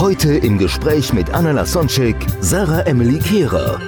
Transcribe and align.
Heute 0.00 0.32
im 0.38 0.56
Gespräch 0.58 1.12
mit 1.12 1.28
Anna 1.30 1.50
Lasonczek, 1.52 2.16
Sarah 2.40 2.80
Emily 2.86 3.18
Kehrer. 3.18 3.80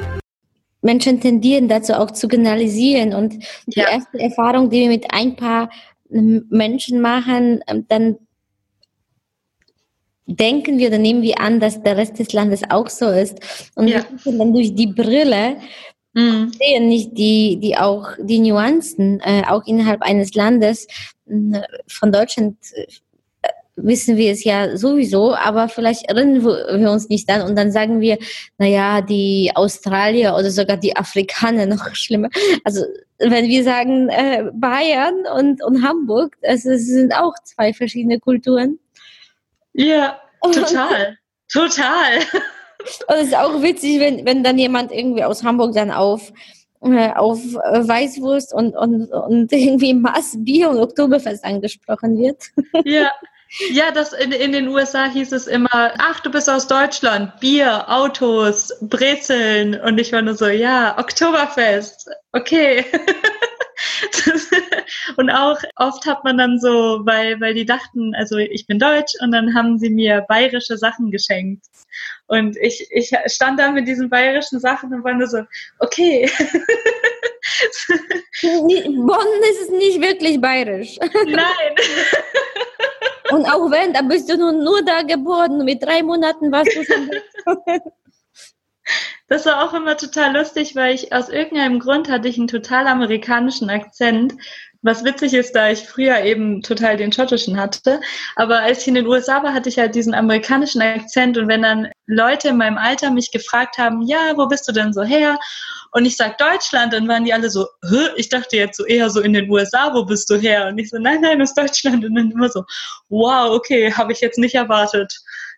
Menschen 0.82 1.20
tendieren 1.20 1.68
dazu 1.68 1.94
auch 1.94 2.10
zu 2.10 2.28
generalisieren 2.28 3.14
und 3.14 3.34
die 3.66 3.80
Ja. 3.80 3.88
erste 3.90 4.18
Erfahrung, 4.20 4.68
die 4.68 4.80
wir 4.80 4.88
mit 4.88 5.06
ein 5.12 5.36
paar 5.36 5.70
ähm, 6.12 6.44
Menschen 6.50 7.00
machen, 7.00 7.62
ähm, 7.66 7.86
dann 7.88 8.16
denken 10.26 10.78
wir 10.78 10.88
oder 10.88 10.98
nehmen 10.98 11.22
wir 11.22 11.40
an, 11.40 11.60
dass 11.60 11.82
der 11.82 11.96
Rest 11.96 12.18
des 12.18 12.32
Landes 12.32 12.62
auch 12.68 12.88
so 12.90 13.06
ist 13.08 13.38
und 13.74 13.88
Ja. 13.88 13.96
wir 13.98 14.04
gucken 14.04 14.38
dann 14.38 14.52
durch 14.52 14.74
die 14.74 14.88
Brille 14.88 15.56
Mhm. 16.14 16.52
sehen 16.58 16.88
nicht 16.88 17.16
die, 17.16 17.56
die 17.58 17.78
auch 17.78 18.06
die 18.18 18.38
Nuancen 18.40 19.20
äh, 19.20 19.44
auch 19.48 19.64
innerhalb 19.66 20.02
eines 20.02 20.34
Landes 20.34 20.86
mh, 21.24 21.62
von 21.88 22.12
Deutschland 22.12 22.58
äh, 22.74 22.86
wissen 23.76 24.16
wir 24.18 24.32
es 24.32 24.44
ja 24.44 24.76
sowieso, 24.76 25.34
aber 25.34 25.68
vielleicht 25.68 26.08
erinnern 26.08 26.44
wir 26.44 26.90
uns 26.90 27.08
nicht 27.08 27.28
an 27.30 27.42
und 27.42 27.56
dann 27.56 27.72
sagen 27.72 28.00
wir, 28.00 28.18
naja, 28.58 29.00
die 29.00 29.50
Australier 29.54 30.34
oder 30.34 30.50
sogar 30.50 30.76
die 30.76 30.94
Afrikaner 30.94 31.66
noch 31.74 31.94
schlimmer. 31.94 32.28
Also 32.64 32.84
wenn 33.18 33.48
wir 33.48 33.64
sagen 33.64 34.08
äh, 34.10 34.44
Bayern 34.52 35.14
und, 35.36 35.62
und 35.64 35.82
Hamburg, 35.86 36.36
das 36.42 36.64
ist- 36.64 36.88
sind 36.88 37.14
auch 37.14 37.34
zwei 37.44 37.72
verschiedene 37.72 38.18
Kulturen. 38.20 38.78
Ja, 39.72 40.18
total. 40.42 41.16
total. 41.50 42.18
Und 43.06 43.14
es 43.14 43.28
ist 43.28 43.36
auch 43.36 43.62
witzig, 43.62 44.00
wenn, 44.00 44.26
wenn 44.26 44.42
dann 44.42 44.58
jemand 44.58 44.90
irgendwie 44.90 45.22
aus 45.22 45.44
Hamburg 45.44 45.72
dann 45.72 45.92
auf, 45.92 46.32
äh, 46.80 47.10
auf 47.12 47.38
äh, 47.38 47.86
Weißwurst 47.88 48.52
und, 48.52 48.74
und, 48.74 49.06
und 49.12 49.52
irgendwie 49.52 49.94
Maß 49.94 50.38
Bier 50.38 50.68
und 50.68 50.78
Oktoberfest 50.78 51.44
angesprochen 51.44 52.18
wird. 52.18 52.42
Ja. 52.84 53.12
Ja, 53.70 53.90
das 53.90 54.14
in, 54.14 54.32
in 54.32 54.52
den 54.52 54.68
USA 54.68 55.10
hieß 55.10 55.30
es 55.32 55.46
immer, 55.46 55.92
ach, 55.98 56.20
du 56.20 56.30
bist 56.30 56.48
aus 56.48 56.66
Deutschland, 56.66 57.38
Bier, 57.38 57.84
Autos, 57.86 58.72
Brezeln. 58.80 59.78
Und 59.80 59.98
ich 59.98 60.10
war 60.12 60.22
nur 60.22 60.34
so, 60.34 60.46
ja, 60.46 60.98
Oktoberfest, 60.98 62.08
okay. 62.32 62.86
und 65.16 65.30
auch 65.30 65.58
oft 65.76 66.06
hat 66.06 66.24
man 66.24 66.38
dann 66.38 66.58
so, 66.60 67.02
weil, 67.04 67.38
weil 67.40 67.52
die 67.52 67.66
dachten, 67.66 68.14
also 68.14 68.38
ich 68.38 68.66
bin 68.66 68.78
deutsch 68.78 69.12
und 69.20 69.32
dann 69.32 69.54
haben 69.54 69.78
sie 69.78 69.90
mir 69.90 70.24
bayerische 70.28 70.78
Sachen 70.78 71.10
geschenkt. 71.10 71.66
Und 72.28 72.56
ich, 72.56 72.86
ich 72.90 73.12
stand 73.26 73.60
da 73.60 73.70
mit 73.70 73.86
diesen 73.86 74.08
bayerischen 74.08 74.60
Sachen 74.60 74.94
und 74.94 75.04
war 75.04 75.12
nur 75.12 75.26
so, 75.26 75.42
okay. 75.78 76.30
Bonn 78.42 79.42
ist 79.50 79.70
nicht 79.72 80.00
wirklich 80.00 80.40
bayerisch. 80.40 80.96
Nein. 81.26 81.36
Und 83.32 83.46
auch 83.46 83.70
wenn, 83.70 83.92
da 83.92 84.02
bist 84.02 84.28
du 84.30 84.36
nun 84.36 84.62
nur 84.62 84.84
da 84.84 85.02
geboren. 85.02 85.64
Mit 85.64 85.82
drei 85.82 86.02
Monaten 86.02 86.52
warst 86.52 86.74
du 86.76 86.84
schon. 86.84 87.10
Das 89.28 89.46
war 89.46 89.64
auch 89.64 89.72
immer 89.72 89.96
total 89.96 90.36
lustig, 90.36 90.76
weil 90.76 90.94
ich 90.94 91.14
aus 91.14 91.30
irgendeinem 91.30 91.78
Grund 91.78 92.10
hatte 92.10 92.28
ich 92.28 92.36
einen 92.36 92.48
total 92.48 92.86
amerikanischen 92.86 93.70
Akzent. 93.70 94.34
Was 94.84 95.04
witzig 95.04 95.32
ist, 95.34 95.54
da 95.54 95.70
ich 95.70 95.80
früher 95.80 96.20
eben 96.24 96.60
total 96.60 96.96
den 96.96 97.12
schottischen 97.12 97.56
hatte. 97.58 98.00
Aber 98.34 98.60
als 98.62 98.82
ich 98.82 98.88
in 98.88 98.94
den 98.94 99.06
USA 99.06 99.40
war, 99.42 99.54
hatte 99.54 99.68
ich 99.68 99.78
halt 99.78 99.94
diesen 99.94 100.12
amerikanischen 100.12 100.82
Akzent. 100.82 101.38
Und 101.38 101.46
wenn 101.46 101.62
dann 101.62 101.88
Leute 102.06 102.48
in 102.48 102.56
meinem 102.56 102.78
Alter 102.78 103.10
mich 103.12 103.30
gefragt 103.30 103.78
haben, 103.78 104.02
ja, 104.02 104.32
wo 104.36 104.46
bist 104.46 104.66
du 104.68 104.72
denn 104.72 104.92
so 104.92 105.02
her? 105.02 105.38
Und 105.92 106.04
ich 106.04 106.16
sag 106.16 106.36
Deutschland, 106.38 106.92
dann 106.94 107.06
waren 107.06 107.24
die 107.24 107.32
alle 107.32 107.48
so, 107.48 107.66
Hä? 107.88 108.08
ich 108.16 108.28
dachte 108.28 108.56
jetzt 108.56 108.76
so 108.76 108.84
eher 108.84 109.08
so 109.08 109.20
in 109.20 109.34
den 109.34 109.48
USA, 109.48 109.94
wo 109.94 110.04
bist 110.04 110.28
du 110.30 110.36
her? 110.36 110.66
Und 110.66 110.78
ich 110.78 110.90
so, 110.90 110.98
nein, 110.98 111.20
nein, 111.20 111.40
aus 111.40 111.54
Deutschland. 111.54 112.04
Und 112.04 112.14
dann 112.16 112.30
immer 112.32 112.48
so, 112.48 112.64
wow, 113.08 113.50
okay, 113.54 113.92
habe 113.92 114.10
ich 114.12 114.20
jetzt 114.20 114.38
nicht 114.38 114.56
erwartet, 114.56 115.14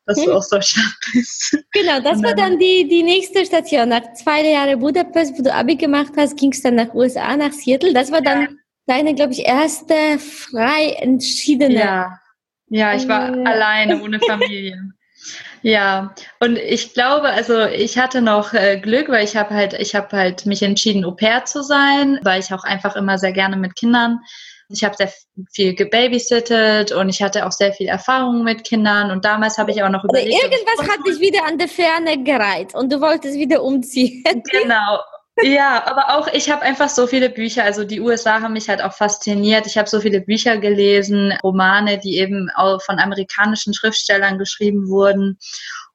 dass 0.06 0.18
du 0.18 0.26
Hm. 0.26 0.32
aus 0.36 0.50
Deutschland 0.50 0.94
bist. 1.14 1.56
Genau, 1.72 1.98
das 2.00 2.18
Und 2.18 2.24
war 2.24 2.34
dann- 2.34 2.50
dann 2.50 2.58
die, 2.58 2.86
die 2.88 3.02
nächste 3.02 3.46
Station. 3.46 3.88
Nach 3.88 4.12
zwei 4.14 4.42
Jahren 4.42 4.78
Budapest, 4.78 5.38
wo 5.38 5.42
du 5.42 5.50
Abi 5.54 5.76
gemacht 5.76 6.12
hast, 6.18 6.36
ging 6.36 6.52
es 6.52 6.60
dann 6.60 6.74
nach 6.74 6.92
USA, 6.92 7.34
nach 7.38 7.52
Seattle. 7.52 7.94
Das 7.94 8.12
war 8.12 8.20
dann 8.20 8.58
deine, 8.86 9.14
glaube 9.14 9.32
ich, 9.32 9.46
erste 9.46 10.18
frei 10.18 10.96
entschiedene. 10.98 11.74
Ja, 11.74 12.18
ja, 12.68 12.94
ich 12.94 13.08
war 13.08 13.34
Äh. 13.34 13.44
alleine 13.44 14.02
ohne 14.02 14.18
Familie. 14.20 14.76
ja, 15.62 16.14
und 16.40 16.58
ich 16.58 16.92
glaube, 16.94 17.28
also 17.28 17.64
ich 17.66 17.98
hatte 17.98 18.20
noch 18.20 18.52
äh, 18.52 18.78
Glück, 18.78 19.08
weil 19.08 19.24
ich 19.24 19.36
habe 19.36 19.54
halt, 19.54 19.72
ich 19.74 19.94
habe 19.94 20.16
halt 20.16 20.46
mich 20.46 20.62
entschieden, 20.62 21.04
Au 21.04 21.12
pair 21.12 21.44
zu 21.44 21.62
sein, 21.62 22.18
weil 22.22 22.40
ich 22.40 22.52
auch 22.52 22.64
einfach 22.64 22.96
immer 22.96 23.18
sehr 23.18 23.32
gerne 23.32 23.56
mit 23.56 23.74
Kindern. 23.76 24.20
Ich 24.70 24.82
habe 24.82 24.96
sehr 24.96 25.12
viel 25.52 25.74
gebabysittet 25.74 26.90
und 26.90 27.10
ich 27.10 27.22
hatte 27.22 27.46
auch 27.46 27.52
sehr 27.52 27.72
viel 27.74 27.86
Erfahrung 27.86 28.44
mit 28.44 28.64
Kindern 28.64 29.10
und 29.10 29.24
damals 29.24 29.58
habe 29.58 29.70
ich 29.70 29.82
auch 29.82 29.90
noch 29.90 30.02
Oder 30.04 30.22
überlegt. 30.22 30.42
irgendwas 30.42 30.88
hat 30.90 31.06
dich 31.06 31.20
wieder 31.20 31.44
an 31.46 31.58
der 31.58 31.68
Ferne 31.68 32.22
gereizt 32.24 32.74
und 32.74 32.90
du 32.90 32.98
wolltest 33.00 33.34
wieder 33.38 33.62
umziehen. 33.62 34.24
Genau. 34.50 34.98
Ja, 35.42 35.84
aber 35.86 36.16
auch 36.16 36.28
ich 36.28 36.48
habe 36.50 36.62
einfach 36.62 36.88
so 36.88 37.08
viele 37.08 37.28
Bücher, 37.28 37.64
also 37.64 37.82
die 37.84 38.00
USA 38.00 38.40
haben 38.40 38.52
mich 38.52 38.68
halt 38.68 38.80
auch 38.80 38.92
fasziniert. 38.92 39.66
Ich 39.66 39.76
habe 39.76 39.88
so 39.88 40.00
viele 40.00 40.20
Bücher 40.20 40.58
gelesen, 40.58 41.32
Romane, 41.42 41.98
die 41.98 42.18
eben 42.18 42.50
auch 42.54 42.80
von 42.82 43.00
amerikanischen 43.00 43.74
Schriftstellern 43.74 44.38
geschrieben 44.38 44.88
wurden. 44.88 45.38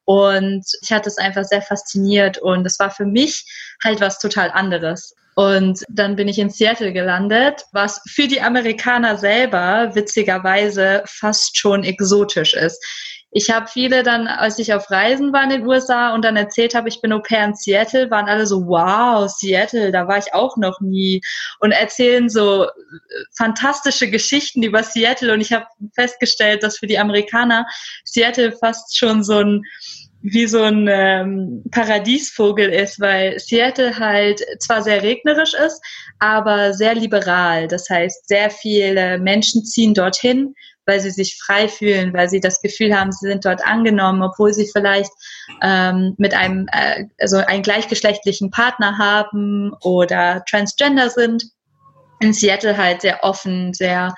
Und 0.04 0.64
ich 0.82 0.92
hatte 0.92 1.08
es 1.08 1.16
einfach 1.16 1.44
sehr 1.44 1.62
fasziniert 1.62 2.36
und 2.38 2.66
es 2.66 2.78
war 2.78 2.90
für 2.90 3.06
mich 3.06 3.44
halt 3.82 4.00
was 4.00 4.18
total 4.18 4.50
anderes. 4.50 5.14
Und 5.36 5.84
dann 5.88 6.16
bin 6.16 6.28
ich 6.28 6.38
in 6.38 6.50
Seattle 6.50 6.92
gelandet, 6.92 7.62
was 7.72 8.02
für 8.06 8.26
die 8.26 8.42
Amerikaner 8.42 9.16
selber 9.16 9.90
witzigerweise 9.94 11.02
fast 11.06 11.56
schon 11.56 11.84
exotisch 11.84 12.52
ist. 12.52 12.84
Ich 13.32 13.50
habe 13.50 13.68
viele 13.68 14.02
dann, 14.02 14.26
als 14.26 14.58
ich 14.58 14.74
auf 14.74 14.90
Reisen 14.90 15.32
war 15.32 15.44
in 15.44 15.50
den 15.50 15.66
USA 15.66 16.14
und 16.14 16.24
dann 16.24 16.36
erzählt 16.36 16.74
habe, 16.74 16.88
ich 16.88 17.00
bin 17.00 17.12
Au 17.12 17.20
pair 17.20 17.44
in 17.44 17.54
Seattle, 17.54 18.10
waren 18.10 18.28
alle 18.28 18.46
so, 18.46 18.66
wow, 18.66 19.30
Seattle, 19.30 19.92
da 19.92 20.08
war 20.08 20.18
ich 20.18 20.34
auch 20.34 20.56
noch 20.56 20.80
nie. 20.80 21.20
Und 21.60 21.70
erzählen 21.70 22.28
so 22.28 22.64
äh, 22.64 22.68
fantastische 23.36 24.10
Geschichten 24.10 24.62
über 24.62 24.82
Seattle. 24.82 25.32
Und 25.32 25.40
ich 25.40 25.52
habe 25.52 25.66
festgestellt, 25.94 26.62
dass 26.62 26.78
für 26.78 26.88
die 26.88 26.98
Amerikaner 26.98 27.66
Seattle 28.04 28.52
fast 28.52 28.98
schon 28.98 29.22
so 29.22 29.38
ein 29.38 29.62
wie 30.22 30.46
so 30.46 30.62
ein 30.62 30.86
ähm, 30.88 31.64
Paradiesvogel 31.70 32.68
ist, 32.68 33.00
weil 33.00 33.38
Seattle 33.38 33.98
halt 33.98 34.42
zwar 34.58 34.82
sehr 34.82 35.02
regnerisch 35.02 35.54
ist, 35.54 35.80
aber 36.18 36.74
sehr 36.74 36.94
liberal. 36.94 37.68
Das 37.68 37.88
heißt, 37.88 38.28
sehr 38.28 38.50
viele 38.50 39.18
Menschen 39.18 39.64
ziehen 39.64 39.94
dorthin, 39.94 40.54
weil 40.86 41.00
sie 41.00 41.10
sich 41.10 41.38
frei 41.38 41.68
fühlen, 41.68 42.12
weil 42.12 42.28
sie 42.28 42.40
das 42.40 42.60
Gefühl 42.60 42.96
haben, 42.96 43.12
sie 43.12 43.28
sind 43.28 43.44
dort 43.44 43.64
angenommen, 43.64 44.22
obwohl 44.22 44.52
sie 44.52 44.68
vielleicht 44.72 45.10
ähm, 45.62 46.14
mit 46.18 46.34
einem, 46.34 46.66
äh, 46.72 47.04
also 47.18 47.38
einen 47.38 47.62
gleichgeschlechtlichen 47.62 48.50
Partner 48.50 48.98
haben 48.98 49.72
oder 49.82 50.44
transgender 50.48 51.10
sind. 51.10 51.44
In 52.20 52.32
Seattle 52.32 52.76
halt 52.76 53.02
sehr 53.02 53.24
offen, 53.24 53.72
sehr 53.72 54.14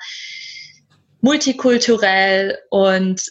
multikulturell 1.21 2.57
und 2.69 3.21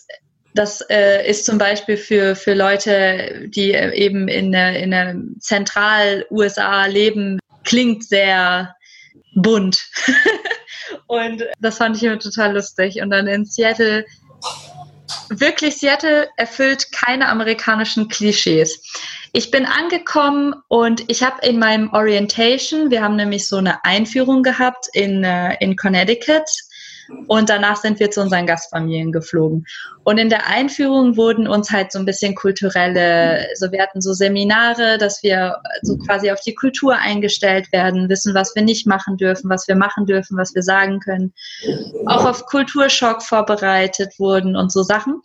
das 0.54 0.82
äh, 0.90 1.28
ist 1.28 1.46
zum 1.46 1.58
Beispiel 1.58 1.96
für, 1.96 2.36
für 2.36 2.54
Leute, 2.54 3.48
die 3.48 3.72
äh, 3.72 3.94
eben 3.94 4.28
in, 4.28 4.52
in 4.52 5.36
Zentral-USA 5.40 6.86
leben, 6.86 7.38
klingt 7.64 8.04
sehr 8.04 8.74
bunt. 9.34 9.82
und 11.12 11.44
das 11.60 11.76
fand 11.76 11.94
ich 11.98 12.04
immer 12.04 12.18
total 12.18 12.54
lustig. 12.54 13.02
Und 13.02 13.10
dann 13.10 13.26
in 13.26 13.44
Seattle, 13.44 14.06
wirklich 15.28 15.76
Seattle 15.76 16.26
erfüllt 16.38 16.90
keine 16.90 17.28
amerikanischen 17.28 18.08
Klischees. 18.08 18.82
Ich 19.34 19.50
bin 19.50 19.66
angekommen 19.66 20.54
und 20.68 21.04
ich 21.10 21.22
habe 21.22 21.46
in 21.46 21.58
meinem 21.58 21.92
Orientation, 21.92 22.90
wir 22.90 23.02
haben 23.02 23.16
nämlich 23.16 23.46
so 23.46 23.58
eine 23.58 23.84
Einführung 23.84 24.42
gehabt 24.42 24.88
in, 24.94 25.22
äh, 25.22 25.54
in 25.60 25.76
Connecticut, 25.76 26.48
Und 27.26 27.50
danach 27.50 27.76
sind 27.76 28.00
wir 28.00 28.10
zu 28.10 28.22
unseren 28.22 28.46
Gastfamilien 28.46 29.12
geflogen. 29.12 29.66
Und 30.04 30.18
in 30.18 30.28
der 30.28 30.48
Einführung 30.48 31.16
wurden 31.16 31.46
uns 31.46 31.70
halt 31.70 31.92
so 31.92 31.98
ein 31.98 32.04
bisschen 32.04 32.34
kulturelle, 32.34 33.46
so 33.54 33.70
wir 33.70 33.80
hatten 33.80 34.00
so 34.00 34.12
Seminare, 34.12 34.98
dass 34.98 35.22
wir 35.22 35.56
so 35.82 35.96
quasi 35.98 36.30
auf 36.30 36.40
die 36.40 36.54
Kultur 36.54 36.96
eingestellt 36.96 37.70
werden, 37.72 38.08
wissen, 38.08 38.34
was 38.34 38.54
wir 38.54 38.62
nicht 38.62 38.86
machen 38.86 39.16
dürfen, 39.16 39.48
was 39.48 39.68
wir 39.68 39.76
machen 39.76 40.06
dürfen, 40.06 40.36
was 40.36 40.54
wir 40.54 40.62
sagen 40.62 41.00
können. 41.00 41.32
Auch 42.06 42.24
auf 42.24 42.46
Kulturschock 42.46 43.22
vorbereitet 43.22 44.18
wurden 44.18 44.56
und 44.56 44.72
so 44.72 44.82
Sachen. 44.82 45.20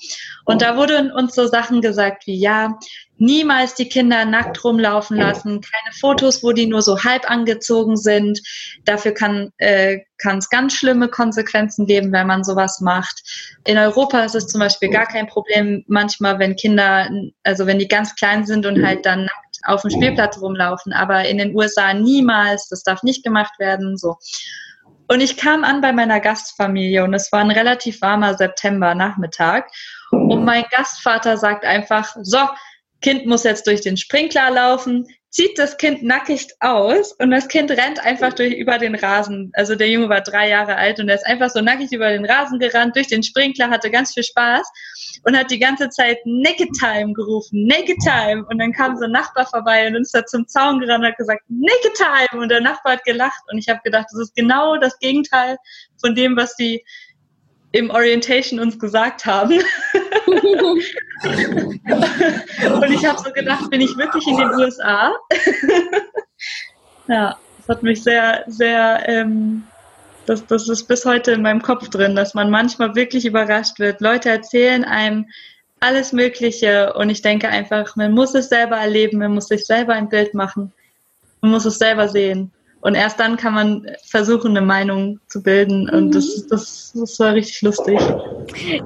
Und 0.46 0.62
da 0.62 0.78
wurden 0.78 1.12
uns 1.12 1.34
so 1.34 1.48
Sachen 1.48 1.82
gesagt 1.82 2.28
wie, 2.28 2.38
ja, 2.38 2.78
niemals 3.18 3.74
die 3.74 3.90
Kinder 3.90 4.26
nackt 4.26 4.64
rumlaufen 4.64 5.18
lassen, 5.18 5.62
keine 5.62 5.94
Fotos, 6.00 6.44
wo 6.44 6.52
die 6.52 6.68
nur 6.68 6.82
so 6.82 7.04
halb 7.04 7.30
angezogen 7.30 7.98
sind. 7.98 8.40
Dafür 8.86 9.12
kann 9.12 9.52
äh, 9.58 10.00
es 10.24 10.50
ganz 10.50 10.74
schlimme 10.74 11.08
Konsequenzen 11.10 11.86
geben, 11.86 12.12
wenn 12.12 12.28
man 12.28 12.44
sowas 12.44 12.80
macht. 12.80 13.24
In 13.66 13.78
Europa 13.78 14.24
ist 14.24 14.36
es 14.36 14.48
zum 14.48 14.60
Beispiel 14.60 14.67
gar 14.92 15.06
kein 15.06 15.28
Problem, 15.28 15.84
manchmal, 15.88 16.40
wenn 16.40 16.56
Kinder, 16.56 17.10
also 17.44 17.66
wenn 17.66 17.80
die 17.80 17.88
ganz 17.88 18.16
klein 18.16 18.46
sind 18.46 18.66
und 18.66 18.86
halt 18.86 19.06
dann 19.06 19.26
nackt 19.26 19.58
auf 19.64 19.82
dem 19.82 19.92
Spielplatz 19.92 20.40
rumlaufen, 20.40 20.94
aber 20.94 21.28
in 21.28 21.38
den 21.38 21.56
USA 21.56 21.94
niemals, 21.94 22.70
das 22.70 22.84
darf 22.84 23.04
nicht 23.04 23.24
gemacht 23.24 23.60
werden, 23.60 23.98
so. 23.98 24.18
Und 25.10 25.22
ich 25.22 25.38
kam 25.38 25.64
an 25.64 25.82
bei 25.82 25.94
meiner 25.94 26.20
Gastfamilie 26.20 27.04
und 27.04 27.14
es 27.14 27.32
war 27.32 27.40
ein 27.40 27.52
relativ 27.52 28.02
warmer 28.02 28.34
September-Nachmittag. 28.34 29.70
Und 30.12 30.44
mein 30.44 30.66
Gastvater 30.70 31.38
sagt 31.38 31.64
einfach, 31.64 32.16
so, 32.22 32.40
Kind 33.02 33.26
muss 33.26 33.44
jetzt 33.44 33.68
durch 33.68 33.82
den 33.82 33.96
Sprinkler 33.96 34.50
laufen, 34.52 35.08
zieht 35.38 35.60
das 35.60 35.78
Kind 35.78 36.02
nackig 36.02 36.48
aus 36.62 37.14
und 37.14 37.30
das 37.30 37.48
Kind 37.48 37.70
rennt 37.70 38.04
einfach 38.04 38.34
durch, 38.34 38.56
über 38.56 38.80
den 38.80 38.96
Rasen. 38.96 39.52
Also 39.54 39.76
der 39.76 39.88
Junge 39.88 40.10
war 40.10 40.22
drei 40.22 40.50
Jahre 40.50 40.78
alt 40.78 41.00
und 41.00 41.10
er 41.10 41.16
ist 41.16 41.28
einfach 41.28 41.52
so 41.52 41.62
nackig 41.62 41.92
über 41.92 42.10
den 42.10 42.26
Rasen 42.26 42.58
gerannt, 42.58 42.96
durch 42.96 43.06
den 43.06 43.22
Sprinkler, 43.22 43.70
hatte 43.70 43.92
ganz 43.92 44.16
viel 44.16 44.24
Spaß 44.24 44.68
und 45.26 45.38
hat 45.38 45.52
die 45.52 45.60
ganze 45.60 45.90
Zeit 45.90 46.18
Naked 46.26 46.70
Time 46.80 47.14
gerufen, 47.14 47.68
Naked 47.68 47.98
Time. 48.00 48.48
Und 48.50 48.58
dann 48.58 48.74
kam 48.74 48.98
so 48.98 49.04
ein 49.04 49.12
Nachbar 49.12 49.46
vorbei 49.46 49.86
und 49.86 49.94
ist 49.98 50.16
da 50.16 50.26
zum 50.26 50.48
Zaun 50.48 50.80
gerannt 50.80 51.04
und 51.04 51.12
hat 51.12 51.18
gesagt, 51.18 51.44
Naked 51.50 51.94
Time. 51.94 52.42
Und 52.42 52.50
der 52.50 52.62
Nachbar 52.62 52.94
hat 52.94 53.06
gelacht 53.06 53.44
und 53.52 53.60
ich 53.60 53.70
habe 53.70 53.82
gedacht, 53.84 54.08
das 54.12 54.20
ist 54.20 54.36
genau 54.36 54.78
das 54.78 54.98
Gegenteil 54.98 55.58
von 56.02 56.16
dem, 56.16 56.36
was 56.36 56.56
die 56.56 56.84
im 57.74 57.92
Orientation 57.92 58.60
uns 58.60 58.80
gesagt 58.80 59.28
haben. 59.28 59.62
und 60.28 60.84
ich 62.92 63.06
habe 63.06 63.20
so 63.20 63.32
gedacht, 63.32 63.70
bin 63.70 63.82
ich 63.82 63.96
wirklich 63.98 64.28
in 64.28 64.38
den 64.38 64.50
USA? 64.56 65.14
ja, 67.08 67.38
das 67.58 67.70
hat 67.70 67.84
mich 67.84 68.04
sehr, 68.04 68.44
sehr, 68.48 69.04
ähm, 69.08 69.64
das, 70.26 70.46
das 70.48 70.68
ist 70.68 70.88
bis 70.88 71.06
heute 71.06 71.32
in 71.32 71.42
meinem 71.42 71.62
Kopf 71.62 71.90
drin, 71.90 72.16
dass 72.16 72.34
man 72.34 72.50
manchmal 72.50 72.96
wirklich 72.96 73.26
überrascht 73.26 73.80
wird. 73.80 74.02
Leute 74.02 74.30
erzählen 74.30 74.84
einem 74.84 75.28
alles 75.80 76.12
Mögliche 76.12 76.94
und 76.94 77.10
ich 77.10 77.22
denke 77.22 77.48
einfach, 77.48 77.96
man 77.96 78.12
muss 78.12 78.36
es 78.36 78.50
selber 78.50 78.78
erleben, 78.78 79.20
man 79.20 79.34
muss 79.34 79.48
sich 79.48 79.66
selber 79.66 79.94
ein 79.94 80.10
Bild 80.10 80.34
machen, 80.34 80.74
man 81.42 81.52
muss 81.52 81.66
es 81.66 81.78
selber 81.78 82.10
sehen. 82.10 82.52
Und 82.82 82.96
erst 82.96 83.20
dann 83.20 83.38
kann 83.38 83.54
man 83.54 83.88
versuchen, 84.06 84.56
eine 84.56 84.66
Meinung 84.66 85.20
zu 85.28 85.42
bilden. 85.42 85.90
Und 85.90 86.14
das, 86.14 86.26
mhm. 86.26 86.48
das, 86.50 86.94
das 86.96 87.20
war 87.20 87.34
richtig 87.34 87.62
lustig. 87.62 88.00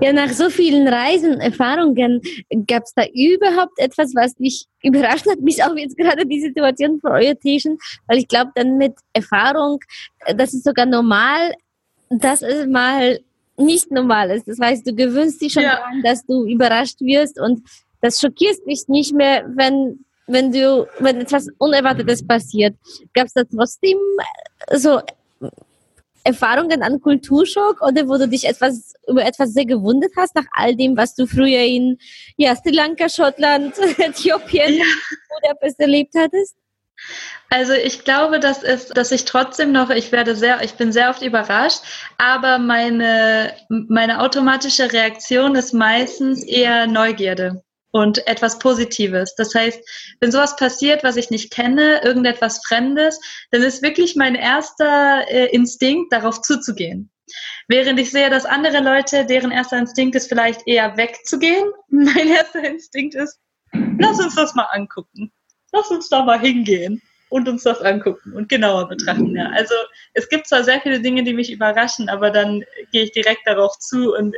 Ja, 0.01 0.13
nach 0.13 0.29
so 0.29 0.49
vielen 0.49 0.87
Reisen, 0.87 1.39
Erfahrungen, 1.39 2.21
gab 2.67 2.83
es 2.83 2.93
da 2.93 3.03
überhaupt 3.13 3.77
etwas, 3.77 4.13
was 4.15 4.35
dich 4.35 4.65
überrascht 4.83 5.27
hat? 5.29 5.41
Mich 5.41 5.63
auch 5.63 5.75
jetzt 5.75 5.97
gerade 5.97 6.25
die 6.25 6.41
Situation 6.41 6.99
von 6.99 7.11
Orientation, 7.11 7.77
weil 8.07 8.19
ich 8.19 8.27
glaube, 8.27 8.51
dann 8.55 8.77
mit 8.77 8.93
Erfahrung, 9.13 9.79
das 10.35 10.53
ist 10.53 10.63
sogar 10.63 10.85
normal, 10.85 11.53
dass 12.09 12.41
es 12.41 12.67
mal 12.67 13.19
nicht 13.57 13.91
normal 13.91 14.31
ist. 14.31 14.47
Das 14.47 14.59
heißt, 14.59 14.87
du 14.87 14.95
gewöhnst 14.95 15.41
dich 15.41 15.53
schon 15.53 15.63
ja. 15.63 15.75
daran, 15.75 16.01
dass 16.03 16.25
du 16.25 16.45
überrascht 16.45 16.99
wirst 17.01 17.39
und 17.39 17.61
das 18.01 18.19
schockiert 18.19 18.65
dich 18.67 18.87
nicht 18.87 19.13
mehr, 19.13 19.45
wenn 19.55 20.03
wenn 20.27 20.51
du, 20.51 20.87
wenn 20.99 21.21
etwas 21.21 21.47
Unerwartetes 21.57 22.25
passiert, 22.25 22.75
gab 23.13 23.27
es 23.27 23.33
da 23.33 23.43
trotzdem 23.43 23.97
äh, 24.67 24.77
so 24.77 25.01
Erfahrungen 26.23 26.83
an 26.83 27.01
Kulturschock 27.01 27.81
oder 27.81 28.07
wo 28.07 28.17
du 28.17 28.27
dich 28.27 28.47
etwas 28.47 28.93
über 29.07 29.25
etwas 29.25 29.53
sehr 29.53 29.65
gewundert 29.65 30.11
hast 30.15 30.35
nach 30.35 30.45
all 30.51 30.75
dem, 30.75 30.97
was 30.97 31.15
du 31.15 31.25
früher 31.25 31.61
in 31.61 31.97
ja, 32.37 32.55
Sri 32.55 32.71
Lanka, 32.71 33.09
Schottland, 33.09 33.77
Äthiopien 33.97 34.73
ja. 34.75 34.85
oder 35.37 35.55
was 35.61 35.77
erlebt 35.79 36.13
hattest? 36.15 36.55
Also 37.49 37.73
ich 37.73 38.03
glaube, 38.03 38.39
das 38.39 38.63
ist, 38.63 38.95
dass 38.95 39.11
ich 39.11 39.25
trotzdem 39.25 39.71
noch, 39.71 39.89
ich 39.89 40.11
werde 40.11 40.35
sehr, 40.35 40.63
ich 40.63 40.73
bin 40.73 40.91
sehr 40.91 41.09
oft 41.09 41.21
überrascht, 41.21 41.81
aber 42.17 42.59
meine, 42.59 43.53
meine 43.69 44.21
automatische 44.21 44.93
Reaktion 44.93 45.55
ist 45.55 45.73
meistens 45.73 46.43
eher 46.43 46.87
Neugierde 46.87 47.63
und 47.91 48.25
etwas 48.27 48.59
Positives. 48.59 49.35
Das 49.35 49.53
heißt, 49.53 49.79
wenn 50.19 50.31
sowas 50.31 50.55
passiert, 50.55 51.03
was 51.03 51.17
ich 51.17 51.29
nicht 51.29 51.51
kenne, 51.51 52.01
irgendetwas 52.03 52.61
Fremdes, 52.65 53.19
dann 53.51 53.61
ist 53.61 53.81
wirklich 53.81 54.15
mein 54.15 54.35
erster 54.35 55.25
äh, 55.29 55.47
Instinkt, 55.47 56.11
darauf 56.13 56.41
zuzugehen. 56.41 57.11
Während 57.67 57.99
ich 57.99 58.11
sehe, 58.11 58.29
dass 58.29 58.45
andere 58.45 58.81
Leute, 58.81 59.25
deren 59.25 59.51
erster 59.51 59.77
Instinkt 59.77 60.15
ist, 60.15 60.27
vielleicht 60.27 60.67
eher 60.67 60.97
wegzugehen, 60.97 61.71
mein 61.89 62.27
erster 62.27 62.63
Instinkt 62.63 63.15
ist, 63.15 63.39
lass 63.99 64.19
uns 64.19 64.35
das 64.35 64.55
mal 64.55 64.67
angucken. 64.71 65.31
Lass 65.73 65.89
uns 65.89 66.09
da 66.09 66.23
mal 66.23 66.39
hingehen 66.39 67.01
und 67.29 67.47
uns 67.47 67.63
das 67.63 67.81
angucken 67.81 68.33
und 68.33 68.49
genauer 68.49 68.89
betrachten. 68.89 69.35
Ja. 69.35 69.49
Also 69.53 69.73
es 70.13 70.27
gibt 70.27 70.47
zwar 70.47 70.65
sehr 70.65 70.81
viele 70.81 70.99
Dinge, 70.99 71.23
die 71.23 71.33
mich 71.33 71.49
überraschen, 71.49 72.09
aber 72.09 72.29
dann 72.29 72.63
gehe 72.91 73.03
ich 73.03 73.13
direkt 73.13 73.47
darauf 73.47 73.79
zu 73.79 74.13
und 74.13 74.35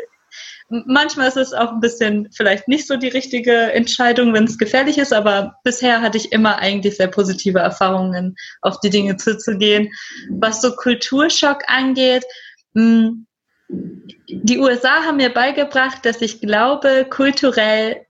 Manchmal 0.85 1.27
ist 1.27 1.37
es 1.37 1.53
auch 1.53 1.71
ein 1.71 1.79
bisschen 1.79 2.29
vielleicht 2.31 2.67
nicht 2.67 2.87
so 2.87 2.97
die 2.97 3.09
richtige 3.09 3.71
Entscheidung, 3.73 4.33
wenn 4.33 4.45
es 4.45 4.57
gefährlich 4.57 4.97
ist, 4.97 5.13
aber 5.13 5.55
bisher 5.63 6.01
hatte 6.01 6.17
ich 6.17 6.31
immer 6.31 6.57
eigentlich 6.57 6.97
sehr 6.97 7.07
positive 7.07 7.59
Erfahrungen, 7.59 8.35
auf 8.61 8.79
die 8.79 8.89
Dinge 8.89 9.17
zuzugehen. 9.17 9.91
Was 10.29 10.61
so 10.61 10.75
Kulturschock 10.75 11.63
angeht, 11.67 12.23
hm, 12.73 13.27
die 13.69 14.57
USA 14.57 15.03
haben 15.03 15.17
mir 15.17 15.33
beigebracht, 15.33 16.05
dass 16.05 16.21
ich 16.21 16.41
glaube, 16.41 17.05
kulturell 17.09 18.05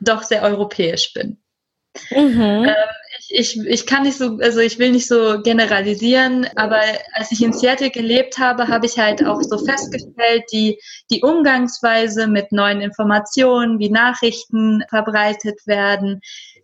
doch 0.00 0.22
sehr 0.22 0.42
europäisch 0.42 1.12
bin. 1.12 1.38
Mhm. 2.10 2.68
Ich, 3.32 3.58
ich 3.58 3.86
kann 3.86 4.02
nicht 4.02 4.18
so, 4.18 4.38
also 4.40 4.58
ich 4.58 4.78
will 4.78 4.90
nicht 4.90 5.06
so 5.06 5.40
generalisieren, 5.40 6.48
aber 6.56 6.80
als 7.14 7.30
ich 7.30 7.42
in 7.42 7.52
Seattle 7.52 7.90
gelebt 7.90 8.38
habe, 8.38 8.66
habe 8.66 8.86
ich 8.86 8.98
halt 8.98 9.24
auch 9.24 9.40
so 9.40 9.56
festgestellt, 9.58 10.44
die, 10.52 10.80
die 11.10 11.22
Umgangsweise 11.22 12.26
mit 12.26 12.50
neuen 12.50 12.80
Informationen, 12.80 13.78
wie 13.78 13.88
Nachrichten 13.88 14.82
verbreitet 14.88 15.60
werden, 15.66 16.20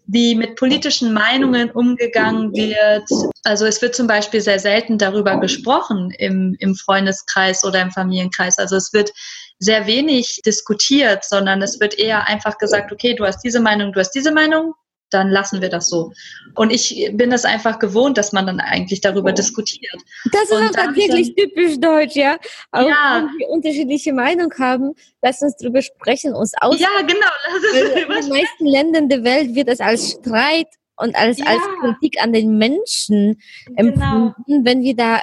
wie 0.06 0.34
mit 0.34 0.56
politischen 0.56 1.12
Meinungen 1.12 1.70
umgegangen 1.70 2.52
wird. 2.52 3.08
Also 3.44 3.66
es 3.66 3.82
wird 3.82 3.94
zum 3.94 4.06
Beispiel 4.06 4.40
sehr 4.40 4.58
selten 4.58 4.98
darüber 4.98 5.38
gesprochen 5.38 6.10
im, 6.18 6.56
im 6.58 6.74
Freundeskreis 6.74 7.64
oder 7.64 7.80
im 7.82 7.90
Familienkreis. 7.90 8.58
Also 8.58 8.76
es 8.76 8.92
wird 8.92 9.12
sehr 9.58 9.86
wenig 9.86 10.40
diskutiert, 10.44 11.24
sondern 11.24 11.62
es 11.62 11.80
wird 11.80 11.98
eher 11.98 12.26
einfach 12.26 12.58
gesagt, 12.58 12.92
okay, 12.92 13.14
du 13.14 13.24
hast 13.24 13.40
diese 13.42 13.60
Meinung, 13.60 13.92
du 13.92 14.00
hast 14.00 14.12
diese 14.12 14.32
Meinung, 14.32 14.74
dann 15.10 15.30
lassen 15.30 15.60
wir 15.60 15.68
das 15.68 15.88
so. 15.88 16.12
Und 16.54 16.70
ich 16.72 17.10
bin 17.12 17.32
es 17.32 17.44
einfach 17.44 17.78
gewohnt, 17.78 18.18
dass 18.18 18.32
man 18.32 18.46
dann 18.46 18.60
eigentlich 18.60 19.00
darüber 19.00 19.32
diskutiert. 19.32 19.94
Das 20.32 20.44
ist 20.44 20.52
auch 20.52 20.70
tatsächlich 20.70 21.34
typisch 21.34 21.78
deutsch, 21.78 22.16
ja. 22.16 22.36
Auch 22.72 22.88
ja. 22.88 23.22
wenn 23.22 23.38
wir 23.38 23.48
unterschiedliche 23.48 24.12
Meinung 24.12 24.52
haben, 24.58 24.94
lass 25.22 25.42
uns 25.42 25.56
darüber 25.56 25.82
sprechen, 25.82 26.34
uns 26.34 26.52
aus. 26.60 26.80
Ja, 26.80 26.88
genau. 27.02 27.26
in 27.94 28.08
den 28.08 28.28
meisten 28.28 28.66
Ländern 28.66 29.08
der 29.08 29.24
Welt 29.24 29.54
wird 29.54 29.68
es 29.68 29.80
als 29.80 30.12
Streit 30.12 30.68
und 30.96 31.14
als, 31.14 31.38
ja. 31.38 31.46
als 31.46 31.62
Kritik 31.80 32.20
an 32.22 32.32
den 32.32 32.58
Menschen 32.58 33.40
genau. 33.66 34.32
empfunden, 34.32 34.64
wenn 34.64 34.82
wir 34.82 34.96
da 34.96 35.20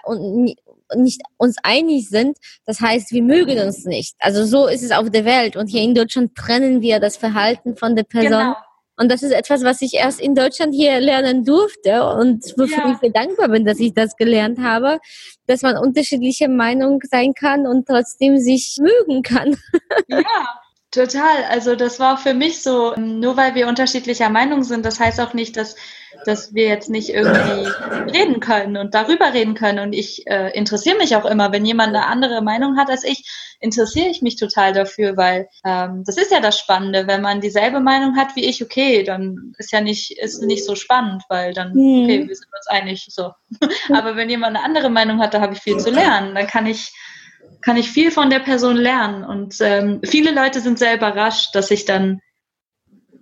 nicht 0.95 1.21
uns 1.37 1.57
einig 1.63 2.07
sind, 2.09 2.37
das 2.65 2.79
heißt, 2.79 3.11
wir 3.11 3.23
mögen 3.23 3.59
uns 3.59 3.83
nicht. 3.83 4.15
Also 4.19 4.45
so 4.45 4.67
ist 4.67 4.83
es 4.83 4.91
auf 4.91 5.09
der 5.09 5.25
Welt. 5.25 5.55
Und 5.55 5.67
hier 5.67 5.81
in 5.81 5.95
Deutschland 5.95 6.35
trennen 6.35 6.81
wir 6.81 6.99
das 6.99 7.17
Verhalten 7.17 7.75
von 7.75 7.95
der 7.95 8.03
Person. 8.03 8.31
Genau 8.31 8.55
und 8.97 9.12
das 9.12 9.23
ist 9.23 9.31
etwas, 9.31 9.63
was 9.63 9.81
ich 9.81 9.95
erst 9.95 10.21
in 10.21 10.35
Deutschland 10.35 10.73
hier 10.73 11.00
lernen 11.00 11.43
durfte 11.43 12.05
und 12.05 12.43
wofür 12.57 12.77
ja. 12.77 12.91
ich 12.91 12.97
sehr 13.00 13.09
dankbar 13.09 13.50
bin, 13.50 13.65
dass 13.65 13.79
ich 13.79 13.93
das 13.93 14.15
gelernt 14.15 14.59
habe, 14.59 15.00
dass 15.47 15.63
man 15.63 15.77
unterschiedliche 15.77 16.47
Meinungen 16.47 17.00
sein 17.09 17.33
kann 17.33 17.65
und 17.65 17.88
trotzdem 17.88 18.38
sich 18.38 18.77
mögen 18.79 19.23
kann. 19.23 19.57
Ja, 20.07 20.19
Total. 20.93 21.45
Also 21.50 21.75
das 21.75 22.00
war 22.00 22.19
für 22.19 22.35
mich 22.35 22.62
so, 22.62 22.93
nur 22.95 23.35
weil 23.35 23.55
wir 23.55 23.67
unterschiedlicher 23.67 24.29
Meinung 24.29 24.63
sind, 24.63 24.85
das 24.85 25.00
heißt 25.00 25.19
auch 25.21 25.33
nicht, 25.33 25.57
dass, 25.57 25.75
dass 26.25 26.53
wir 26.53 26.67
jetzt 26.67 26.91
nicht 26.91 27.09
irgendwie 27.09 27.67
reden 28.15 28.39
können 28.39 28.77
und 28.77 28.93
darüber 28.93 29.33
reden 29.33 29.55
können. 29.55 29.79
Und 29.79 29.93
ich 29.93 30.27
äh, 30.27 30.55
interessiere 30.55 30.97
mich 30.97 31.15
auch 31.15 31.25
immer, 31.25 31.51
wenn 31.51 31.65
jemand 31.65 31.95
eine 31.95 32.05
andere 32.05 32.43
Meinung 32.43 32.77
hat 32.77 32.91
als 32.91 33.03
ich, 33.03 33.27
interessiere 33.59 34.09
ich 34.09 34.21
mich 34.21 34.35
total 34.35 34.71
dafür, 34.71 35.17
weil 35.17 35.50
ähm, 35.65 36.03
das 36.05 36.17
ist 36.17 36.31
ja 36.31 36.41
das 36.41 36.59
Spannende. 36.59 37.07
Wenn 37.07 37.23
man 37.23 37.41
dieselbe 37.41 37.79
Meinung 37.79 38.15
hat 38.15 38.35
wie 38.35 38.45
ich, 38.45 38.63
okay, 38.63 39.01
dann 39.01 39.55
ist 39.57 39.71
ja 39.71 39.81
nicht, 39.81 40.12
ist 40.19 40.43
nicht 40.43 40.63
so 40.63 40.75
spannend, 40.75 41.23
weil 41.27 41.55
dann, 41.55 41.73
mhm. 41.73 42.03
okay, 42.03 42.27
wir 42.27 42.35
sind 42.35 42.50
uns 42.55 42.67
einig 42.67 43.07
so. 43.09 43.31
Aber 43.91 44.15
wenn 44.15 44.29
jemand 44.29 44.55
eine 44.55 44.63
andere 44.63 44.91
Meinung 44.91 45.19
hat, 45.21 45.33
da 45.33 45.41
habe 45.41 45.53
ich 45.53 45.59
viel 45.59 45.77
zu 45.77 45.89
lernen. 45.89 46.35
Dann 46.35 46.45
kann 46.45 46.67
ich 46.67 46.93
kann 47.63 47.77
ich 47.77 47.89
viel 47.89 48.12
von 48.12 48.29
der 48.29 48.39
Person 48.39 48.75
lernen. 48.75 49.24
Und 49.24 49.55
ähm, 49.62 50.01
viele 50.03 50.34
Leute 50.34 50.60
sind 50.60 50.77
sehr 50.77 50.96
überrascht, 50.96 51.55
dass 51.55 51.72
ich 51.72 51.86
dann 51.86 52.20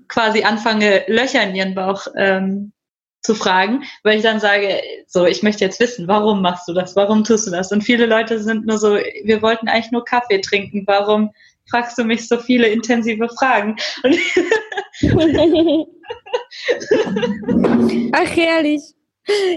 quasi 0.08 0.44
anfange, 0.44 1.04
Löcher 1.08 1.44
in 1.44 1.56
ihren 1.56 1.76
Bauch 1.76 2.08
ähm, 2.18 2.74
zu 3.22 3.36
fragen, 3.36 3.84
weil 4.04 4.18
ich 4.18 4.24
dann 4.24 4.40
sage, 4.40 4.82
so, 5.08 5.26
ich 5.26 5.44
möchte 5.44 5.64
jetzt 5.64 5.80
wissen, 5.80 6.08
warum 6.08 6.42
machst 6.42 6.68
du 6.68 6.74
das? 6.74 6.96
Warum 6.96 7.24
tust 7.24 7.46
du 7.48 7.52
das? 7.52 7.72
Und 7.72 7.84
viele 7.84 8.08
Leute 8.08 8.42
sind 8.42 8.66
nur 8.66 8.80
so, 8.80 8.96
wir 8.96 9.44
wollten 9.44 9.70
eigentlich 9.70 9.92
nur 9.92 10.04
Kaffee 10.04 10.42
trinken. 10.42 10.86
Warum 10.88 11.30
fragst 11.70 12.00
du 12.00 12.04
mich 12.04 12.28
so 12.28 12.40
viele 12.40 12.68
intensive 12.68 13.30
Fragen? 13.30 13.76
Ach, 18.14 18.36
herrlich. 18.36 18.82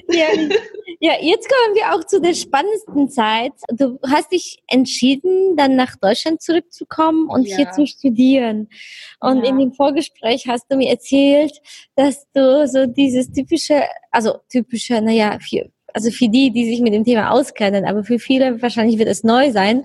Ja, 0.09 0.27
ja, 1.01 1.13
jetzt 1.21 1.49
kommen 1.49 1.75
wir 1.75 1.95
auch 1.95 2.05
zu 2.05 2.21
der 2.21 2.35
spannendsten 2.35 3.09
Zeit. 3.09 3.53
Du 3.69 3.99
hast 4.07 4.33
dich 4.33 4.59
entschieden, 4.69 5.57
dann 5.57 5.77
nach 5.77 5.97
Deutschland 5.97 6.43
zurückzukommen 6.43 7.29
und 7.29 7.47
ja. 7.47 7.57
hier 7.57 7.71
zu 7.73 7.87
studieren. 7.87 8.69
Und 9.21 9.45
ja. 9.45 9.51
in 9.51 9.59
dem 9.59 9.73
Vorgespräch 9.73 10.47
hast 10.49 10.67
du 10.71 10.77
mir 10.77 10.91
erzählt, 10.91 11.53
dass 11.97 12.27
du 12.33 12.67
so 12.69 12.87
dieses 12.87 13.33
typische, 13.33 13.83
also 14.11 14.37
typische, 14.51 15.01
naja, 15.01 15.39
für, 15.41 15.71
also 15.93 16.11
für 16.11 16.29
die, 16.29 16.51
die 16.51 16.67
sich 16.67 16.81
mit 16.81 16.95
dem 16.95 17.05
Thema 17.05 17.31
auskennen, 17.31 17.85
aber 17.85 18.05
für 18.05 18.19
viele 18.19 18.61
wahrscheinlich 18.61 18.99
wird 18.99 19.09
es 19.09 19.25
neu 19.25 19.51
sein. 19.51 19.85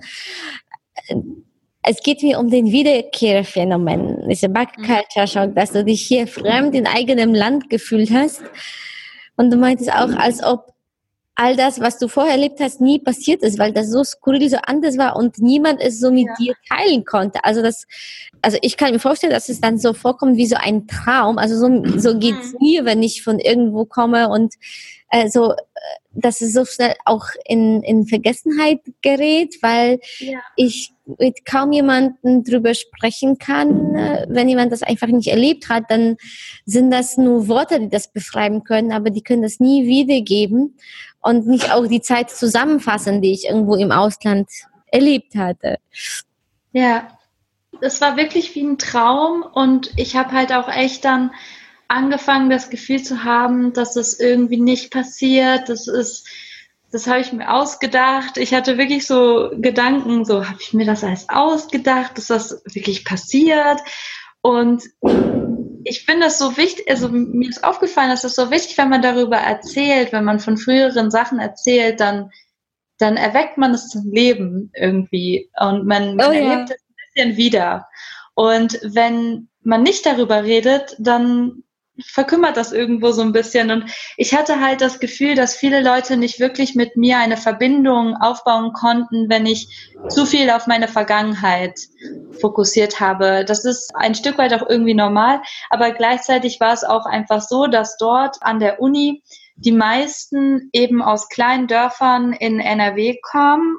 Es 1.82 2.02
geht 2.02 2.22
mir 2.22 2.38
um 2.38 2.50
den 2.50 2.66
Wiederkehrphänomen, 2.66 4.28
diese 4.28 4.50
Backculture-Schock, 4.50 5.54
dass 5.54 5.72
du 5.72 5.84
dich 5.84 6.02
hier 6.02 6.26
fremd 6.26 6.74
in 6.74 6.86
eigenem 6.86 7.34
Land 7.34 7.70
gefühlt 7.70 8.10
hast 8.10 8.42
und 9.40 9.50
du 9.50 9.56
meintest 9.56 9.90
auch, 9.90 10.14
als 10.18 10.42
ob 10.42 10.74
all 11.34 11.56
das, 11.56 11.80
was 11.80 11.98
du 11.98 12.08
vorher 12.08 12.34
erlebt 12.34 12.60
hast, 12.60 12.82
nie 12.82 12.98
passiert 12.98 13.42
ist, 13.42 13.58
weil 13.58 13.72
das 13.72 13.90
so 13.90 14.04
skurril, 14.04 14.50
so 14.50 14.58
anders 14.58 14.98
war 14.98 15.16
und 15.16 15.38
niemand 15.38 15.80
es 15.80 15.98
so 15.98 16.10
mit 16.10 16.26
ja. 16.26 16.34
dir 16.38 16.54
teilen 16.68 17.06
konnte. 17.06 17.42
Also 17.42 17.62
das, 17.62 17.86
also 18.42 18.58
ich 18.60 18.76
kann 18.76 18.92
mir 18.92 18.98
vorstellen, 18.98 19.32
dass 19.32 19.48
es 19.48 19.58
dann 19.58 19.78
so 19.78 19.94
vorkommt 19.94 20.36
wie 20.36 20.44
so 20.44 20.56
ein 20.56 20.86
Traum. 20.86 21.38
Also 21.38 21.56
so, 21.56 21.98
so 21.98 22.18
geht's 22.18 22.52
mhm. 22.52 22.58
mir, 22.60 22.84
wenn 22.84 23.02
ich 23.02 23.22
von 23.22 23.38
irgendwo 23.38 23.86
komme 23.86 24.28
und 24.28 24.52
äh, 25.08 25.30
so, 25.30 25.52
äh, 25.52 25.56
dass 26.12 26.42
es 26.42 26.52
so 26.52 26.66
schnell 26.66 26.94
auch 27.06 27.24
in, 27.46 27.82
in 27.84 28.06
Vergessenheit 28.06 28.80
gerät, 29.00 29.56
weil 29.62 30.00
ja. 30.18 30.40
ich 30.56 30.92
mit 31.18 31.44
kaum 31.44 31.72
jemanden 31.72 32.44
drüber 32.44 32.74
sprechen 32.74 33.38
kann. 33.38 33.94
Äh, 33.94 34.26
wenn 34.28 34.48
jemand 34.48 34.72
das 34.72 34.82
einfach 34.82 35.08
nicht 35.08 35.28
erlebt 35.28 35.68
hat, 35.68 35.84
dann 35.88 36.16
sind 36.64 36.90
das 36.90 37.16
nur 37.16 37.48
Worte, 37.48 37.80
die 37.80 37.88
das 37.88 38.12
beschreiben 38.12 38.64
können, 38.64 38.92
aber 38.92 39.10
die 39.10 39.22
können 39.22 39.42
das 39.42 39.60
nie 39.60 39.86
wiedergeben 39.86 40.76
und 41.20 41.46
nicht 41.46 41.72
auch 41.72 41.86
die 41.86 42.00
Zeit 42.00 42.30
zusammenfassen, 42.30 43.22
die 43.22 43.32
ich 43.32 43.46
irgendwo 43.46 43.74
im 43.74 43.92
Ausland 43.92 44.48
erlebt 44.86 45.34
hatte. 45.34 45.78
Ja, 46.72 47.18
das 47.80 48.00
war 48.00 48.16
wirklich 48.16 48.54
wie 48.54 48.62
ein 48.62 48.78
Traum 48.78 49.42
und 49.42 49.92
ich 49.96 50.16
habe 50.16 50.32
halt 50.32 50.52
auch 50.52 50.68
echt 50.68 51.04
dann 51.04 51.30
angefangen, 51.88 52.50
das 52.50 52.70
Gefühl 52.70 53.02
zu 53.02 53.24
haben, 53.24 53.72
dass 53.72 53.96
es 53.96 54.18
irgendwie 54.18 54.60
nicht 54.60 54.92
passiert, 54.92 55.68
das 55.68 55.88
ist 55.88 56.28
das 56.90 57.06
habe 57.06 57.20
ich 57.20 57.32
mir 57.32 57.52
ausgedacht. 57.52 58.36
Ich 58.36 58.52
hatte 58.52 58.78
wirklich 58.78 59.06
so 59.06 59.50
Gedanken, 59.56 60.24
so 60.24 60.46
habe 60.48 60.58
ich 60.60 60.74
mir 60.74 60.86
das 60.86 61.04
alles 61.04 61.28
ausgedacht, 61.28 62.18
ist 62.18 62.30
das 62.30 62.62
wirklich 62.64 63.04
passiert? 63.04 63.80
Und 64.42 64.82
ich 65.84 66.04
finde 66.04 66.26
es 66.26 66.38
so 66.38 66.56
wichtig, 66.56 66.90
also 66.90 67.08
mir 67.08 67.48
ist 67.48 67.62
aufgefallen, 67.62 68.10
dass 68.10 68.24
es 68.24 68.34
so 68.34 68.50
wichtig, 68.50 68.76
wenn 68.78 68.88
man 68.88 69.02
darüber 69.02 69.36
erzählt, 69.36 70.12
wenn 70.12 70.24
man 70.24 70.40
von 70.40 70.56
früheren 70.56 71.10
Sachen 71.10 71.38
erzählt, 71.38 72.00
dann, 72.00 72.30
dann 72.98 73.16
erweckt 73.16 73.56
man 73.56 73.72
es 73.72 73.88
zum 73.88 74.10
Leben 74.10 74.70
irgendwie 74.74 75.50
und 75.58 75.86
man, 75.86 76.16
man 76.16 76.26
oh, 76.28 76.32
erlebt 76.32 76.70
ja. 76.70 76.74
es 76.74 76.82
ein 76.82 77.14
bisschen 77.14 77.36
wieder. 77.36 77.86
Und 78.34 78.80
wenn 78.82 79.48
man 79.62 79.82
nicht 79.82 80.06
darüber 80.06 80.42
redet, 80.42 80.96
dann 80.98 81.62
verkümmert 82.04 82.56
das 82.56 82.72
irgendwo 82.72 83.12
so 83.12 83.22
ein 83.22 83.32
bisschen. 83.32 83.70
Und 83.70 83.84
ich 84.16 84.34
hatte 84.34 84.60
halt 84.60 84.80
das 84.80 85.00
Gefühl, 85.00 85.34
dass 85.34 85.56
viele 85.56 85.82
Leute 85.82 86.16
nicht 86.16 86.40
wirklich 86.40 86.74
mit 86.74 86.96
mir 86.96 87.18
eine 87.18 87.36
Verbindung 87.36 88.16
aufbauen 88.16 88.72
konnten, 88.72 89.28
wenn 89.28 89.46
ich 89.46 89.90
zu 90.08 90.26
viel 90.26 90.50
auf 90.50 90.66
meine 90.66 90.88
Vergangenheit 90.88 91.78
fokussiert 92.40 93.00
habe. 93.00 93.44
Das 93.44 93.64
ist 93.64 93.92
ein 93.94 94.14
Stück 94.14 94.38
weit 94.38 94.54
auch 94.54 94.68
irgendwie 94.68 94.94
normal, 94.94 95.42
aber 95.68 95.90
gleichzeitig 95.92 96.60
war 96.60 96.72
es 96.72 96.84
auch 96.84 97.06
einfach 97.06 97.40
so, 97.40 97.66
dass 97.66 97.96
dort 97.96 98.36
an 98.40 98.60
der 98.60 98.80
Uni 98.80 99.22
die 99.56 99.72
meisten 99.72 100.70
eben 100.72 101.02
aus 101.02 101.28
kleinen 101.28 101.66
Dörfern 101.66 102.32
in 102.32 102.60
NRW 102.60 103.18
kamen 103.22 103.78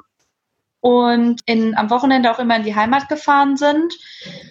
und 0.80 1.40
in, 1.46 1.76
am 1.76 1.90
Wochenende 1.90 2.30
auch 2.30 2.38
immer 2.38 2.56
in 2.56 2.64
die 2.64 2.74
Heimat 2.74 3.08
gefahren 3.08 3.56
sind. 3.56 3.94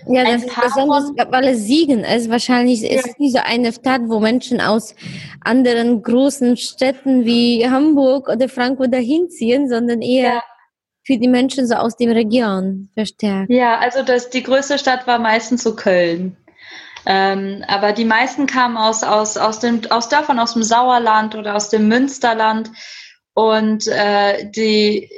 Ja, 0.07 0.23
das 0.23 0.43
ist 0.43 0.61
besonders, 0.61 1.11
weil 1.29 1.47
es 1.49 1.63
Siegen 1.63 2.03
ist. 2.03 2.29
Wahrscheinlich 2.29 2.83
ist 2.83 3.07
ja. 3.07 3.13
diese 3.19 3.45
eine 3.45 3.71
Stadt, 3.73 4.01
wo 4.05 4.19
Menschen 4.19 4.61
aus 4.61 4.95
anderen 5.41 6.01
großen 6.01 6.57
Städten 6.57 7.25
wie 7.25 7.69
Hamburg 7.69 8.29
oder 8.29 8.49
Frankfurt 8.49 8.93
dahin 8.93 9.29
ziehen, 9.29 9.69
sondern 9.69 10.01
eher 10.01 10.33
ja. 10.33 10.43
für 11.03 11.17
die 11.17 11.27
Menschen 11.27 11.67
so 11.67 11.75
aus 11.75 11.95
dem 11.97 12.11
Region 12.11 12.89
verstärkt. 12.93 13.51
Ja, 13.51 13.79
also 13.79 14.03
das, 14.03 14.29
die 14.29 14.43
größte 14.43 14.77
Stadt 14.77 15.07
war 15.07 15.19
meistens 15.19 15.63
so 15.63 15.75
Köln. 15.75 16.37
Ähm, 17.05 17.63
aber 17.67 17.93
die 17.93 18.05
meisten 18.05 18.45
kamen 18.45 18.77
aus, 18.77 19.03
aus, 19.03 19.37
aus, 19.37 19.59
dem, 19.59 19.81
aus 19.89 20.09
Dörfern 20.09 20.39
aus 20.39 20.53
dem 20.53 20.63
Sauerland 20.63 21.35
oder 21.35 21.55
aus 21.55 21.69
dem 21.69 21.87
Münsterland. 21.87 22.71
Und 23.33 23.87
äh, 23.87 24.49
die, 24.51 25.09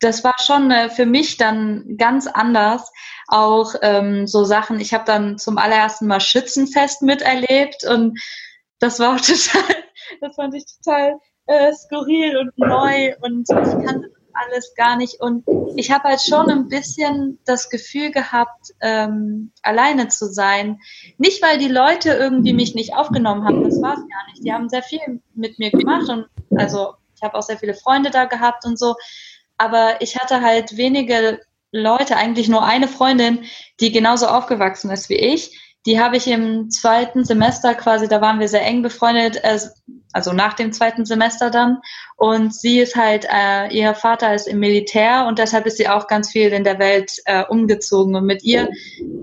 das 0.00 0.24
war 0.24 0.34
schon 0.40 0.70
äh, 0.70 0.88
für 0.90 1.06
mich 1.06 1.36
dann 1.36 1.96
ganz 1.96 2.26
anders. 2.26 2.92
Auch 3.26 3.74
ähm, 3.82 4.26
so 4.26 4.44
Sachen, 4.44 4.80
ich 4.80 4.94
habe 4.94 5.04
dann 5.04 5.38
zum 5.38 5.58
allerersten 5.58 6.06
Mal 6.06 6.20
Schützenfest 6.20 7.02
miterlebt 7.02 7.84
und 7.84 8.18
das 8.78 9.00
war 9.00 9.14
auch 9.14 9.20
total, 9.20 9.76
das 10.20 10.36
fand 10.36 10.54
ich 10.54 10.64
total 10.82 11.18
äh, 11.46 11.72
skurril 11.72 12.36
und 12.38 12.58
neu 12.58 13.14
und 13.20 13.48
ich 13.50 13.86
kannte 13.86 14.08
das 14.08 14.18
alles 14.32 14.74
gar 14.76 14.96
nicht. 14.96 15.20
Und 15.20 15.44
ich 15.76 15.90
habe 15.90 16.04
halt 16.04 16.20
schon 16.20 16.48
ein 16.48 16.68
bisschen 16.68 17.38
das 17.44 17.70
Gefühl 17.70 18.10
gehabt, 18.10 18.72
ähm, 18.80 19.52
alleine 19.62 20.08
zu 20.08 20.26
sein. 20.26 20.78
Nicht, 21.16 21.42
weil 21.42 21.58
die 21.58 21.68
Leute 21.68 22.10
irgendwie 22.10 22.52
mich 22.52 22.74
nicht 22.74 22.94
aufgenommen 22.94 23.44
haben, 23.44 23.64
das 23.64 23.80
war 23.82 23.94
es 23.94 24.00
gar 24.00 24.26
nicht. 24.30 24.44
Die 24.44 24.52
haben 24.52 24.68
sehr 24.68 24.82
viel 24.82 25.20
mit 25.34 25.58
mir 25.58 25.70
gemacht 25.70 26.08
und 26.08 26.26
also 26.56 26.94
ich 27.16 27.22
habe 27.22 27.36
auch 27.36 27.42
sehr 27.42 27.58
viele 27.58 27.74
Freunde 27.74 28.10
da 28.10 28.26
gehabt 28.26 28.64
und 28.64 28.78
so. 28.78 28.94
Aber 29.58 30.00
ich 30.00 30.16
hatte 30.16 30.40
halt 30.40 30.76
wenige 30.76 31.40
Leute, 31.72 32.16
eigentlich 32.16 32.48
nur 32.48 32.64
eine 32.64 32.88
Freundin, 32.88 33.44
die 33.80 33.92
genauso 33.92 34.26
aufgewachsen 34.26 34.90
ist 34.90 35.08
wie 35.10 35.16
ich. 35.16 35.58
Die 35.86 36.00
habe 36.00 36.16
ich 36.16 36.26
im 36.26 36.70
zweiten 36.70 37.24
Semester 37.24 37.74
quasi, 37.74 38.08
da 38.08 38.20
waren 38.20 38.40
wir 38.40 38.48
sehr 38.48 38.64
eng 38.64 38.82
befreundet, 38.82 39.42
also 40.12 40.32
nach 40.32 40.54
dem 40.54 40.72
zweiten 40.72 41.04
Semester 41.04 41.50
dann. 41.50 41.78
Und 42.16 42.54
sie 42.54 42.80
ist 42.80 42.96
halt, 42.96 43.26
äh, 43.30 43.68
ihr 43.68 43.94
Vater 43.94 44.34
ist 44.34 44.48
im 44.48 44.58
Militär 44.58 45.26
und 45.26 45.38
deshalb 45.38 45.66
ist 45.66 45.76
sie 45.76 45.88
auch 45.88 46.06
ganz 46.06 46.30
viel 46.30 46.52
in 46.52 46.64
der 46.64 46.78
Welt 46.78 47.12
äh, 47.26 47.44
umgezogen. 47.44 48.16
Und 48.16 48.26
mit 48.26 48.42
ihr, 48.42 48.68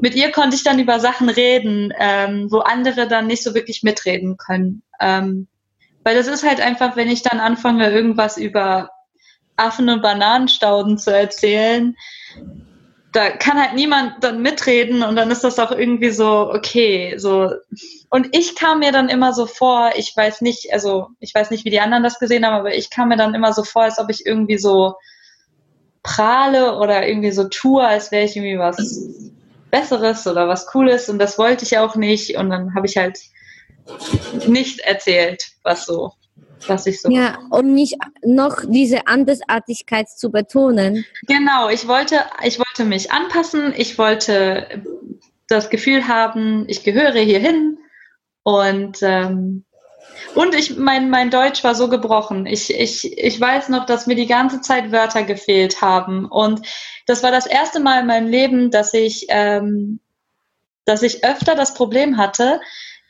mit 0.01 0.15
ihr 0.15 0.31
konnte 0.31 0.55
ich 0.55 0.63
dann 0.63 0.79
über 0.79 0.99
Sachen 0.99 1.29
reden, 1.29 1.93
ähm, 1.99 2.47
wo 2.49 2.59
andere 2.59 3.07
dann 3.07 3.27
nicht 3.27 3.43
so 3.43 3.53
wirklich 3.53 3.83
mitreden 3.83 4.37
können. 4.37 4.81
Ähm, 4.99 5.47
weil 6.03 6.15
das 6.15 6.27
ist 6.27 6.47
halt 6.47 6.61
einfach, 6.61 6.95
wenn 6.95 7.09
ich 7.09 7.23
dann 7.23 7.39
anfange, 7.39 7.89
irgendwas 7.91 8.37
über 8.37 8.91
Affen 9.57 9.89
und 9.89 10.01
Bananenstauden 10.01 10.97
zu 10.97 11.13
erzählen, 11.13 11.95
da 13.15 13.29
kann 13.29 13.59
halt 13.59 13.75
niemand 13.75 14.21
dann 14.23 14.41
mitreden 14.41 15.01
und 15.01 15.15
dann 15.15 15.31
ist 15.31 15.43
das 15.43 15.57
auch 15.57 15.71
irgendwie 15.71 16.09
so, 16.09 16.51
okay, 16.51 17.15
so. 17.17 17.49
Und 18.09 18.35
ich 18.35 18.55
kam 18.55 18.79
mir 18.79 18.91
dann 18.91 19.07
immer 19.07 19.31
so 19.31 19.45
vor, 19.45 19.91
ich 19.95 20.13
weiß 20.15 20.41
nicht, 20.41 20.73
also 20.73 21.07
ich 21.19 21.33
weiß 21.33 21.49
nicht, 21.49 21.63
wie 21.63 21.69
die 21.69 21.79
anderen 21.79 22.03
das 22.03 22.19
gesehen 22.19 22.45
haben, 22.45 22.55
aber 22.55 22.75
ich 22.75 22.89
kam 22.89 23.07
mir 23.07 23.17
dann 23.17 23.33
immer 23.33 23.53
so 23.53 23.63
vor, 23.63 23.83
als 23.83 23.99
ob 23.99 24.09
ich 24.09 24.25
irgendwie 24.25 24.57
so 24.57 24.95
prahle 26.03 26.77
oder 26.77 27.07
irgendwie 27.07 27.31
so 27.31 27.47
tue, 27.47 27.83
als 27.83 28.11
wäre 28.11 28.25
ich 28.25 28.35
irgendwie 28.35 28.59
was 28.59 28.77
Besseres 29.71 30.27
oder 30.27 30.47
was 30.47 30.67
Cooles 30.67 31.09
und 31.09 31.17
das 31.17 31.37
wollte 31.37 31.63
ich 31.63 31.77
auch 31.77 31.95
nicht 31.95 32.37
und 32.37 32.49
dann 32.49 32.75
habe 32.75 32.85
ich 32.85 32.97
halt 32.97 33.19
nicht 34.47 34.81
erzählt, 34.81 35.47
was 35.63 35.85
so 35.85 36.11
was 36.67 36.85
ich 36.87 37.01
so. 37.01 37.09
Ja, 37.09 37.37
um 37.49 37.73
nicht 37.73 37.95
noch 38.23 38.61
diese 38.67 39.07
Andersartigkeit 39.07 40.09
zu 40.09 40.31
betonen. 40.31 41.05
Genau, 41.27 41.69
ich 41.69 41.87
wollte, 41.87 42.19
ich 42.43 42.59
wollte 42.59 42.85
mich 42.85 43.11
anpassen, 43.11 43.73
ich 43.75 43.97
wollte 43.97 44.83
das 45.47 45.69
Gefühl 45.69 46.07
haben, 46.07 46.65
ich 46.67 46.83
gehöre 46.83 47.19
hierhin 47.19 47.77
und 48.43 48.99
ähm, 49.01 49.65
und 50.33 50.53
ich, 50.53 50.75
mein, 50.75 51.09
mein 51.09 51.29
Deutsch 51.29 51.63
war 51.63 51.75
so 51.75 51.87
gebrochen. 51.89 52.45
Ich, 52.45 52.73
ich, 52.73 53.17
ich 53.17 53.39
weiß 53.39 53.69
noch, 53.69 53.85
dass 53.85 54.05
mir 54.05 54.15
die 54.15 54.27
ganze 54.27 54.59
Zeit 54.59 54.91
Wörter 54.91 55.23
gefehlt 55.23 55.81
haben. 55.81 56.25
Und 56.25 56.61
das 57.05 57.23
war 57.23 57.31
das 57.31 57.45
erste 57.45 57.79
Mal 57.79 58.01
in 58.01 58.07
meinem 58.07 58.27
Leben, 58.27 58.69
dass 58.69 58.93
ich, 58.93 59.27
ähm, 59.29 60.01
dass 60.83 61.03
ich 61.03 61.23
öfter 61.23 61.55
das 61.55 61.73
Problem 61.73 62.17
hatte, 62.17 62.59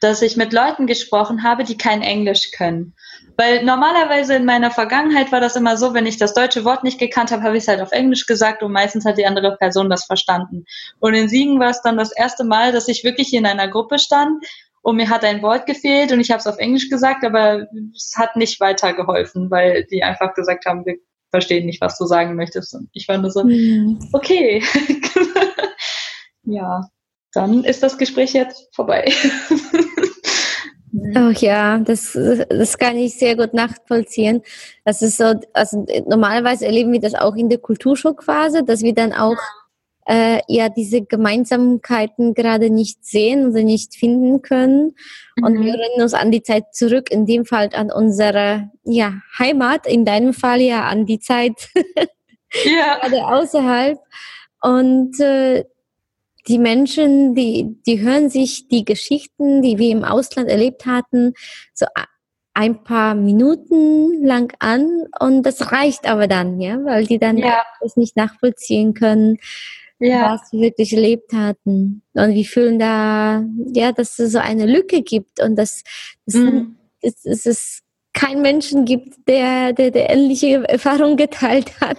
dass 0.05 0.21
ich 0.21 0.37
mit 0.37 0.53
Leuten 0.53 0.85
gesprochen 0.85 1.43
habe, 1.43 1.63
die 1.63 1.77
kein 1.77 2.01
Englisch 2.01 2.51
können. 2.51 2.93
Weil 3.37 3.65
normalerweise 3.65 4.35
in 4.35 4.45
meiner 4.45 4.71
Vergangenheit 4.71 5.31
war 5.31 5.41
das 5.41 5.55
immer 5.55 5.77
so, 5.77 5.93
wenn 5.93 6.05
ich 6.05 6.17
das 6.17 6.33
deutsche 6.33 6.63
Wort 6.63 6.83
nicht 6.83 6.99
gekannt 6.99 7.31
habe, 7.31 7.43
habe 7.43 7.57
ich 7.57 7.63
es 7.63 7.67
halt 7.67 7.81
auf 7.81 7.91
Englisch 7.91 8.27
gesagt 8.27 8.63
und 8.63 8.71
meistens 8.71 9.03
hat 9.03 9.17
die 9.17 9.25
andere 9.25 9.57
Person 9.57 9.89
das 9.89 10.05
verstanden. 10.05 10.65
Und 10.99 11.15
in 11.15 11.27
Siegen 11.27 11.59
war 11.59 11.71
es 11.71 11.81
dann 11.81 11.97
das 11.97 12.15
erste 12.15 12.43
Mal, 12.43 12.71
dass 12.71 12.87
ich 12.87 13.03
wirklich 13.03 13.33
in 13.33 13.45
einer 13.45 13.67
Gruppe 13.67 13.99
stand 13.99 14.45
und 14.83 14.97
mir 14.97 15.09
hat 15.09 15.25
ein 15.25 15.41
Wort 15.41 15.65
gefehlt 15.65 16.11
und 16.11 16.19
ich 16.19 16.29
habe 16.29 16.39
es 16.39 16.47
auf 16.47 16.59
Englisch 16.59 16.89
gesagt, 16.89 17.25
aber 17.25 17.65
es 17.95 18.13
hat 18.15 18.35
nicht 18.35 18.59
weitergeholfen, 18.59 19.49
weil 19.49 19.85
die 19.85 20.03
einfach 20.03 20.35
gesagt 20.35 20.65
haben, 20.67 20.85
wir 20.85 20.95
verstehen 21.31 21.65
nicht, 21.65 21.81
was 21.81 21.97
du 21.97 22.05
sagen 22.05 22.35
möchtest. 22.35 22.75
Und 22.75 22.89
ich 22.93 23.07
war 23.07 23.17
nur 23.17 23.31
so, 23.31 23.43
mhm. 23.43 23.99
okay. 24.13 24.63
ja, 26.43 26.87
dann 27.35 27.63
ist 27.63 27.83
das 27.83 27.97
Gespräch 27.97 28.33
jetzt 28.33 28.69
vorbei. 28.73 29.11
Oh 31.17 31.29
ja, 31.29 31.79
das, 31.79 32.17
das 32.49 32.77
kann 32.77 32.95
ich 32.95 33.19
sehr 33.19 33.35
gut 33.35 33.53
nachvollziehen. 33.53 34.41
Das 34.85 35.01
ist 35.01 35.17
so, 35.17 35.33
also 35.53 35.85
normalerweise 36.07 36.65
erleben 36.65 36.93
wir 36.93 37.01
das 37.01 37.15
auch 37.15 37.35
in 37.35 37.49
der 37.49 37.57
Kulturschockphase, 37.57 38.63
dass 38.63 38.81
wir 38.81 38.93
dann 38.93 39.11
auch 39.11 39.35
äh, 40.07 40.39
ja 40.47 40.69
diese 40.69 41.01
Gemeinsamkeiten 41.01 42.33
gerade 42.33 42.69
nicht 42.69 43.03
sehen 43.05 43.49
oder 43.49 43.63
nicht 43.63 43.95
finden 43.95 44.41
können. 44.41 44.95
Und 45.41 45.55
mhm. 45.55 45.65
wir 45.65 45.73
erinnern 45.73 46.03
uns 46.03 46.13
an 46.13 46.31
die 46.31 46.43
Zeit 46.43 46.73
zurück, 46.73 47.11
in 47.11 47.25
dem 47.25 47.45
Fall 47.45 47.69
an 47.73 47.91
unsere 47.91 48.69
ja, 48.83 49.15
Heimat, 49.37 49.87
in 49.87 50.05
deinem 50.05 50.33
Fall 50.33 50.61
ja 50.61 50.85
an 50.85 51.05
die 51.05 51.19
Zeit 51.19 51.69
ja. 52.63 52.99
gerade 52.99 53.25
außerhalb. 53.27 53.99
Und 54.61 55.19
äh, 55.19 55.65
die 56.47 56.59
Menschen, 56.59 57.35
die, 57.35 57.77
die 57.85 58.01
hören 58.01 58.29
sich 58.29 58.67
die 58.67 58.85
Geschichten, 58.85 59.61
die 59.61 59.77
wir 59.77 59.91
im 59.91 60.03
Ausland 60.03 60.49
erlebt 60.49 60.85
hatten, 60.85 61.33
so 61.73 61.85
ein 62.53 62.83
paar 62.83 63.15
Minuten 63.15 64.23
lang 64.25 64.53
an 64.59 65.07
und 65.19 65.43
das 65.43 65.71
reicht 65.71 66.07
aber 66.07 66.27
dann, 66.27 66.59
ja, 66.61 66.77
weil 66.83 67.05
die 67.05 67.19
dann 67.19 67.37
ja. 67.37 67.63
das 67.81 67.97
nicht 67.97 68.15
nachvollziehen 68.15 68.93
können, 68.93 69.37
ja. 69.99 70.33
was 70.33 70.49
sie 70.49 70.61
wirklich 70.61 70.93
erlebt 70.93 71.33
hatten 71.33 72.01
und 72.13 72.33
wie 72.33 72.45
fühlen 72.45 72.79
da, 72.79 73.43
ja, 73.73 73.91
dass 73.91 74.19
es 74.19 74.31
so 74.31 74.39
eine 74.39 74.65
Lücke 74.65 75.01
gibt 75.01 75.41
und 75.41 75.57
dass, 75.57 75.83
dass, 76.25 76.35
mhm. 76.35 76.77
dass, 77.01 77.21
dass 77.23 77.45
es 77.45 77.81
kein 78.13 78.41
Menschen 78.41 78.85
gibt, 78.85 79.27
der, 79.27 79.73
der, 79.73 79.91
der 79.91 80.09
ähnliche 80.09 80.63
Erfahrung 80.69 81.17
geteilt 81.17 81.81
hat. 81.81 81.97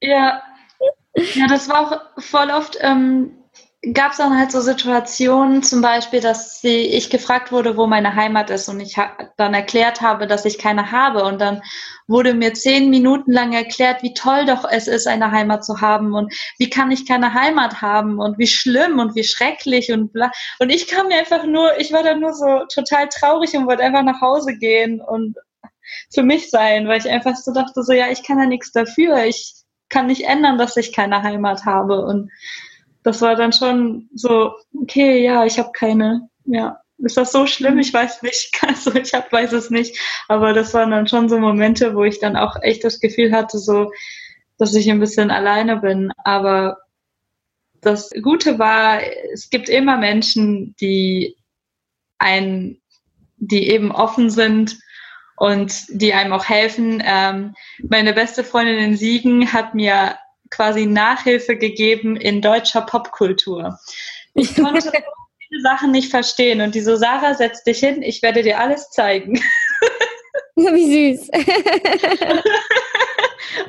Ja, 0.00 0.40
ja, 1.34 1.48
das 1.48 1.68
war 1.68 1.80
auch 1.80 2.22
voll 2.22 2.50
oft 2.50 2.78
ähm, 2.80 3.37
gab 3.94 4.10
es 4.10 4.18
dann 4.18 4.36
halt 4.36 4.50
so 4.50 4.60
Situationen, 4.60 5.62
zum 5.62 5.80
Beispiel, 5.80 6.20
dass 6.20 6.60
sie, 6.60 6.80
ich 6.80 7.10
gefragt 7.10 7.52
wurde, 7.52 7.76
wo 7.76 7.86
meine 7.86 8.16
Heimat 8.16 8.50
ist 8.50 8.68
und 8.68 8.80
ich 8.80 8.96
dann 9.36 9.54
erklärt 9.54 10.00
habe, 10.00 10.26
dass 10.26 10.44
ich 10.44 10.58
keine 10.58 10.90
habe. 10.90 11.24
Und 11.24 11.40
dann 11.40 11.62
wurde 12.08 12.34
mir 12.34 12.54
zehn 12.54 12.90
Minuten 12.90 13.30
lang 13.30 13.52
erklärt, 13.52 14.02
wie 14.02 14.14
toll 14.14 14.46
doch 14.46 14.64
es 14.68 14.88
ist, 14.88 15.06
eine 15.06 15.30
Heimat 15.30 15.64
zu 15.64 15.80
haben 15.80 16.14
und 16.14 16.34
wie 16.58 16.70
kann 16.70 16.90
ich 16.90 17.06
keine 17.06 17.34
Heimat 17.34 17.80
haben 17.80 18.18
und 18.18 18.36
wie 18.38 18.48
schlimm 18.48 18.98
und 18.98 19.14
wie 19.14 19.24
schrecklich 19.24 19.92
und 19.92 20.12
bla. 20.12 20.32
Und 20.58 20.70
ich 20.70 20.88
kam 20.88 21.06
mir 21.06 21.18
einfach 21.18 21.44
nur, 21.44 21.78
ich 21.78 21.92
war 21.92 22.02
dann 22.02 22.20
nur 22.20 22.34
so 22.34 22.64
total 22.74 23.08
traurig 23.08 23.54
und 23.56 23.66
wollte 23.66 23.84
einfach 23.84 24.02
nach 24.02 24.20
Hause 24.20 24.56
gehen 24.56 25.00
und 25.00 25.36
für 26.12 26.24
mich 26.24 26.50
sein, 26.50 26.88
weil 26.88 26.98
ich 26.98 27.08
einfach 27.08 27.36
so 27.36 27.52
dachte, 27.52 27.84
so 27.84 27.92
ja, 27.92 28.10
ich 28.10 28.24
kann 28.24 28.38
ja 28.40 28.46
nichts 28.46 28.72
dafür, 28.72 29.24
ich 29.24 29.54
kann 29.88 30.06
nicht 30.06 30.24
ändern, 30.24 30.58
dass 30.58 30.76
ich 30.76 30.92
keine 30.92 31.22
Heimat 31.22 31.64
habe. 31.64 32.04
Und 32.04 32.30
das 33.08 33.22
war 33.22 33.36
dann 33.36 33.54
schon 33.54 34.10
so, 34.14 34.52
okay, 34.82 35.24
ja, 35.24 35.46
ich 35.46 35.58
habe 35.58 35.72
keine, 35.72 36.28
ja. 36.44 36.78
Ist 36.98 37.16
das 37.16 37.32
so 37.32 37.46
schlimm? 37.46 37.78
Ich 37.78 37.92
weiß 37.94 38.22
nicht. 38.22 38.58
Also 38.68 38.94
ich 38.94 39.14
hab, 39.14 39.32
weiß 39.32 39.52
es 39.52 39.70
nicht. 39.70 39.98
Aber 40.28 40.52
das 40.52 40.74
waren 40.74 40.90
dann 40.90 41.06
schon 41.06 41.28
so 41.30 41.38
Momente, 41.38 41.94
wo 41.94 42.04
ich 42.04 42.18
dann 42.18 42.36
auch 42.36 42.56
echt 42.60 42.84
das 42.84 43.00
Gefühl 43.00 43.32
hatte, 43.32 43.58
so, 43.58 43.92
dass 44.58 44.74
ich 44.74 44.90
ein 44.90 45.00
bisschen 45.00 45.30
alleine 45.30 45.78
bin. 45.78 46.12
Aber 46.22 46.76
das 47.80 48.10
Gute 48.22 48.58
war, 48.58 49.00
es 49.32 49.48
gibt 49.48 49.70
immer 49.70 49.96
Menschen, 49.96 50.74
die 50.80 51.36
ein, 52.18 52.78
die 53.36 53.70
eben 53.70 53.90
offen 53.90 54.28
sind 54.28 54.78
und 55.36 55.84
die 55.88 56.12
einem 56.12 56.34
auch 56.34 56.46
helfen. 56.46 57.02
Ähm, 57.02 57.54
meine 57.88 58.12
beste 58.12 58.44
Freundin 58.44 58.78
in 58.78 58.96
Siegen 58.96 59.52
hat 59.52 59.74
mir 59.74 60.18
quasi 60.50 60.86
Nachhilfe 60.86 61.56
gegeben 61.56 62.16
in 62.16 62.40
deutscher 62.40 62.82
Popkultur. 62.82 63.78
Ich 64.34 64.54
konnte 64.54 64.80
so 64.80 64.90
viele 65.48 65.62
Sachen 65.62 65.90
nicht 65.90 66.10
verstehen 66.10 66.60
und 66.60 66.74
die 66.74 66.80
so, 66.80 66.96
Sarah, 66.96 67.34
setz 67.34 67.64
dich 67.64 67.78
hin, 67.78 68.02
ich 68.02 68.22
werde 68.22 68.42
dir 68.42 68.58
alles 68.58 68.90
zeigen. 68.90 69.40
Wie 70.56 71.16
süß. 71.16 71.30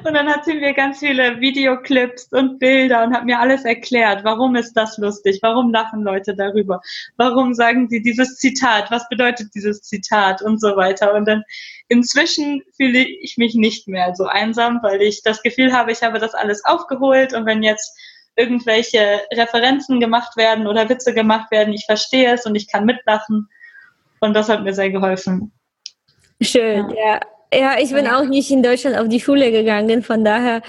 und 0.04 0.14
dann 0.14 0.28
hat 0.28 0.46
sie 0.46 0.56
mir 0.56 0.74
ganz 0.74 1.00
viele 1.00 1.40
Videoclips 1.40 2.32
und 2.32 2.60
Bilder 2.60 3.04
und 3.04 3.14
hat 3.14 3.26
mir 3.26 3.40
alles 3.40 3.66
erklärt. 3.66 4.24
Warum 4.24 4.56
ist 4.56 4.74
das 4.74 4.98
lustig? 4.98 5.40
Warum 5.42 5.72
lachen 5.72 6.04
Leute 6.04 6.36
darüber? 6.36 6.82
Warum 7.18 7.54
sagen 7.54 7.90
sie 7.90 8.02
dieses 8.02 8.38
Zitat? 8.38 8.92
Was 8.92 9.08
bedeutet 9.10 9.54
dieses 9.54 9.82
Zitat? 9.82 10.42
Und 10.42 10.60
so 10.60 10.76
weiter. 10.76 11.14
Und 11.14 11.28
dann 11.28 11.44
inzwischen 11.88 12.62
fühle 12.76 13.06
ich 13.06 13.38
mich 13.38 13.56
nicht 13.56 13.88
mehr 13.88 14.16
so 14.16 14.26
einsam, 14.26 14.80
weil 14.82 15.02
ich 15.02 15.22
das 15.24 15.42
Gefühl 15.42 15.74
habe, 15.74 15.92
ich 15.92 16.04
habe 16.04 16.20
das 16.20 16.34
alles 16.34 16.64
aufgeholt 16.66 17.34
und 17.34 17.46
wenn 17.46 17.64
jetzt 17.64 17.98
irgendwelche 18.36 19.22
Referenzen 19.34 20.00
gemacht 20.00 20.38
werden 20.38 20.68
oder 20.68 20.88
Witze 20.88 21.14
gemacht 21.14 21.52
werden, 21.52 21.74
ich 21.74 21.86
verstehe 21.86 22.34
es 22.34 22.46
und 22.46 22.56
ich 22.56 22.72
kann 22.72 22.86
mitlachen. 22.86 23.50
Und 24.22 24.34
das 24.34 24.50
hat 24.50 24.64
mir 24.64 24.74
sehr 24.74 24.90
geholfen. 24.90 25.52
Schön, 26.42 26.90
ja. 26.92 26.96
Ja, 27.06 27.20
ich 27.52 27.92
bin 27.92 28.08
auch 28.08 28.26
nicht 28.26 28.52
in 28.52 28.62
Deutschland 28.64 28.98
auf 28.98 29.08
die 29.08 29.20
Schule 29.20 29.52
gegangen, 29.52 30.04
von 30.04 30.24
daher 30.24 30.62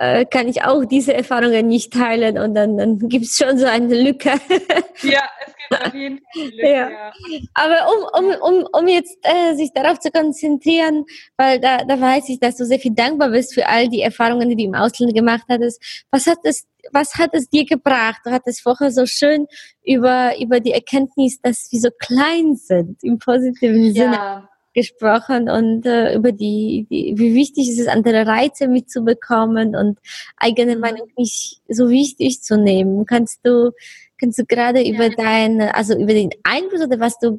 äh, 0.00 0.24
kann 0.24 0.48
ich 0.48 0.64
auch 0.64 0.84
diese 0.86 1.12
Erfahrungen 1.12 1.68
nicht 1.68 1.92
teilen 1.92 2.38
und 2.38 2.54
dann, 2.54 2.78
dann 2.78 2.98
gibt 2.98 3.26
es 3.26 3.36
schon 3.36 3.58
so 3.58 3.66
eine 3.66 4.02
Lücke. 4.02 4.32
Ja, 5.02 5.22
es 5.46 5.54
gibt 5.56 5.86
auf 5.86 5.94
jeden 5.94 6.18
Fall 6.18 6.42
eine 6.42 6.50
Lücke. 6.50 6.68
Ja. 6.68 6.90
ja. 6.90 7.12
Aber 7.54 7.86
um, 7.88 8.24
um, 8.24 8.34
um, 8.42 8.68
um 8.70 8.88
jetzt 8.88 9.16
äh, 9.22 9.54
sich 9.54 9.72
darauf 9.72 9.98
zu 9.98 10.10
konzentrieren, 10.10 11.06
weil 11.38 11.58
da, 11.58 11.84
da 11.84 11.98
weiß 11.98 12.28
ich, 12.28 12.38
dass 12.38 12.56
du 12.56 12.66
sehr 12.66 12.78
viel 12.78 12.94
dankbar 12.94 13.30
bist 13.30 13.54
für 13.54 13.66
all 13.66 13.88
die 13.88 14.02
Erfahrungen, 14.02 14.50
die 14.50 14.56
du 14.56 14.64
im 14.64 14.74
Ausland 14.74 15.14
gemacht 15.14 15.44
hattest. 15.48 15.82
Was 16.10 16.26
hat 16.26 16.38
es, 16.42 16.66
was 16.92 17.14
hat 17.14 17.30
es 17.32 17.48
dir 17.48 17.64
gebracht? 17.64 18.20
Du 18.24 18.30
hattest 18.30 18.60
vorher 18.60 18.90
so 18.90 19.06
schön 19.06 19.46
über, 19.82 20.38
über 20.38 20.60
die 20.60 20.72
Erkenntnis, 20.72 21.40
dass 21.40 21.68
wir 21.70 21.80
so 21.80 21.88
klein 21.98 22.56
sind, 22.56 23.02
im 23.02 23.18
positiven 23.18 23.94
Sinne. 23.94 24.14
Ja 24.14 24.49
gesprochen 24.72 25.48
und 25.48 25.84
äh, 25.86 26.14
über 26.14 26.32
die, 26.32 26.86
die, 26.90 27.14
wie 27.16 27.34
wichtig 27.34 27.68
ist 27.68 27.80
es, 27.80 27.88
andere 27.88 28.26
Reize 28.26 28.68
mitzubekommen 28.68 29.74
und 29.74 29.98
eigene 30.36 30.74
mhm. 30.74 30.80
Meinung 30.80 31.08
nicht 31.16 31.60
so 31.68 31.88
wichtig 31.88 32.42
zu 32.42 32.56
nehmen. 32.56 33.06
Kannst 33.06 33.40
du, 33.44 33.72
kannst 34.18 34.38
du 34.38 34.44
gerade 34.44 34.80
ja. 34.80 34.94
über 34.94 35.10
deine, 35.10 35.74
also 35.74 35.94
über 35.94 36.14
den 36.14 36.30
Einfluss 36.44 36.82
oder 36.82 37.00
was 37.00 37.18
du 37.18 37.38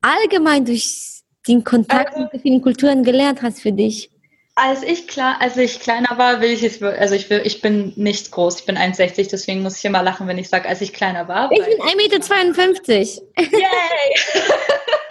allgemein 0.00 0.64
durch 0.64 1.22
den 1.46 1.64
Kontakt 1.64 2.14
also, 2.14 2.28
mit 2.32 2.42
vielen 2.42 2.62
Kulturen 2.62 3.04
gelernt 3.04 3.42
hast 3.42 3.60
für 3.60 3.72
dich? 3.72 4.10
Als 4.54 4.82
ich 4.82 5.06
klar, 5.06 5.36
als 5.40 5.56
ich 5.56 5.78
kleiner 5.78 6.18
war, 6.18 6.40
will 6.40 6.50
ich 6.50 6.62
jetzt, 6.62 6.82
also 6.82 7.14
ich 7.14 7.30
will, 7.30 7.42
ich 7.44 7.60
bin 7.60 7.92
nicht 7.94 8.32
groß, 8.32 8.58
ich 8.58 8.66
bin 8.66 8.76
1,60, 8.76 9.30
deswegen 9.30 9.62
muss 9.62 9.78
ich 9.78 9.84
immer 9.84 10.02
lachen, 10.02 10.26
wenn 10.26 10.36
ich 10.36 10.48
sage, 10.48 10.68
als 10.68 10.80
ich 10.80 10.92
kleiner 10.92 11.28
war. 11.28 11.50
Ich 11.52 11.64
bin 11.64 11.78
1,52 11.78 13.20
Meter. 13.36 13.56
Yay! 13.56 13.60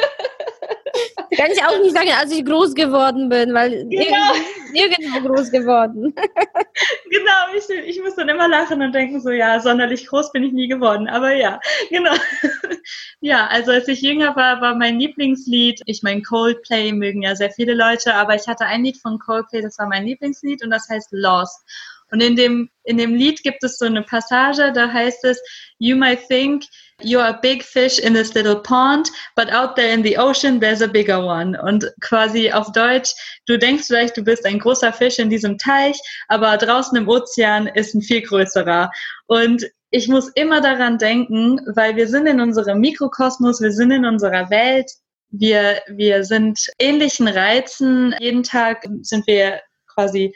Kann 1.38 1.52
ich 1.52 1.64
auch 1.64 1.80
nicht 1.80 1.96
sagen, 1.96 2.10
als 2.20 2.32
ich 2.32 2.44
groß 2.44 2.74
geworden 2.74 3.30
bin, 3.30 3.54
weil 3.54 3.88
genau. 3.88 4.34
nirgendwo 4.72 5.28
groß 5.28 5.52
geworden. 5.52 6.14
genau, 7.10 7.56
ich, 7.56 7.70
ich 7.88 8.02
muss 8.02 8.16
dann 8.16 8.30
immer 8.30 8.48
lachen 8.48 8.82
und 8.82 8.94
denken 8.94 9.22
so, 9.22 9.30
ja, 9.30 9.60
sonderlich 9.60 10.08
groß 10.08 10.32
bin 10.32 10.44
ich 10.44 10.54
nie 10.54 10.68
geworden, 10.68 11.08
aber 11.08 11.34
ja, 11.34 11.60
genau. 11.90 12.14
ja, 13.22 13.48
also 13.48 13.72
als 13.72 13.88
ich 13.88 14.02
jünger 14.02 14.36
war, 14.36 14.62
war 14.62 14.76
mein 14.76 15.00
Lieblingslied, 15.00 15.82
ich 15.86 16.04
meine 16.04 16.22
Coldplay 16.22 16.92
mögen 16.92 17.22
ja 17.22 17.36
sehr 17.36 17.52
viele 17.52 17.74
Leute, 17.74 18.16
aber 18.16 18.36
ich 18.36 18.48
hatte 18.48 18.66
ein 18.66 18.84
Lied 18.84 18.98
von 18.98 19.20
Coldplay, 19.20 19.62
das 19.62 19.78
war 19.78 19.88
mein 19.88 20.06
Lieblingslied 20.06 20.64
und 20.64 20.72
das 20.72 20.90
heißt 20.90 21.10
Lost. 21.12 21.64
Und 22.12 22.22
in 22.22 22.36
dem, 22.36 22.70
in 22.84 22.98
dem 22.98 23.14
Lied 23.14 23.44
gibt 23.44 23.64
es 23.64 23.78
so 23.78 23.86
eine 23.86 24.04
Passage, 24.04 24.72
da 24.74 24.92
heißt 24.92 25.24
es, 25.26 25.42
You 25.80 25.96
might 25.96 26.28
think 26.28 26.64
you're 27.02 27.28
a 27.28 27.40
big 27.42 27.64
fish 27.64 28.00
in 28.00 28.14
this 28.14 28.34
little 28.34 28.56
pond, 28.56 29.10
but 29.36 29.52
out 29.52 29.76
there 29.76 29.94
in 29.94 30.04
the 30.04 30.18
ocean 30.18 30.60
there's 30.60 30.82
a 30.82 30.88
bigger 30.88 31.20
one. 31.20 31.60
Und 31.62 31.86
quasi 32.02 32.52
auf 32.52 32.72
Deutsch, 32.72 33.14
du 33.46 33.58
denkst 33.58 33.88
vielleicht, 33.88 34.18
du 34.18 34.24
bist 34.24 34.46
ein 34.46 34.60
großer 34.60 34.92
Fisch 34.94 35.20
in 35.20 35.30
diesem 35.30 35.58
Teich, 35.58 36.00
aber 36.28 36.58
draußen 36.58 36.98
im 36.98 37.08
Ozean 37.08 37.68
ist 37.68 37.94
ein 37.94 38.02
viel 38.02 38.22
größerer. 38.22 38.90
Und 39.28 39.66
ich 39.92 40.08
muss 40.08 40.30
immer 40.36 40.62
daran 40.62 40.98
denken, 40.98 41.62
weil 41.76 41.96
wir 41.96 42.08
sind 42.08 42.28
in 42.28 42.42
unserem 42.42 42.80
Mikrokosmos, 42.80 43.62
wir 43.62 43.72
sind 43.72 43.92
in 43.92 44.06
unserer 44.06 44.50
Welt, 44.50 44.92
wir, 45.30 45.82
wir 45.88 46.24
sind 46.24 46.68
ähnlichen 46.80 47.28
Reizen. 47.28 48.16
Jeden 48.20 48.44
Tag 48.44 48.88
sind 49.02 49.28
wir 49.28 49.62
quasi 49.94 50.34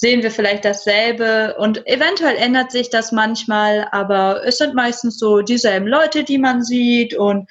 sehen 0.00 0.22
wir 0.22 0.30
vielleicht 0.30 0.64
dasselbe 0.64 1.56
und 1.58 1.86
eventuell 1.86 2.36
ändert 2.36 2.72
sich 2.72 2.88
das 2.88 3.12
manchmal, 3.12 3.86
aber 3.92 4.46
es 4.46 4.56
sind 4.56 4.74
meistens 4.74 5.18
so 5.18 5.42
dieselben 5.42 5.86
Leute, 5.86 6.24
die 6.24 6.38
man 6.38 6.64
sieht 6.64 7.14
und 7.14 7.50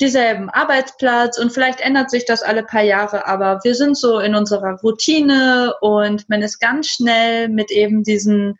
dieselben 0.00 0.50
Arbeitsplatz 0.50 1.38
und 1.38 1.52
vielleicht 1.52 1.80
ändert 1.80 2.10
sich 2.10 2.24
das 2.24 2.42
alle 2.42 2.64
paar 2.64 2.82
Jahre, 2.82 3.28
aber 3.28 3.60
wir 3.62 3.76
sind 3.76 3.96
so 3.96 4.18
in 4.18 4.34
unserer 4.34 4.80
Routine 4.82 5.74
und 5.80 6.28
man 6.28 6.42
ist 6.42 6.58
ganz 6.58 6.88
schnell 6.88 7.48
mit 7.48 7.70
eben 7.70 8.02
diesen, 8.02 8.58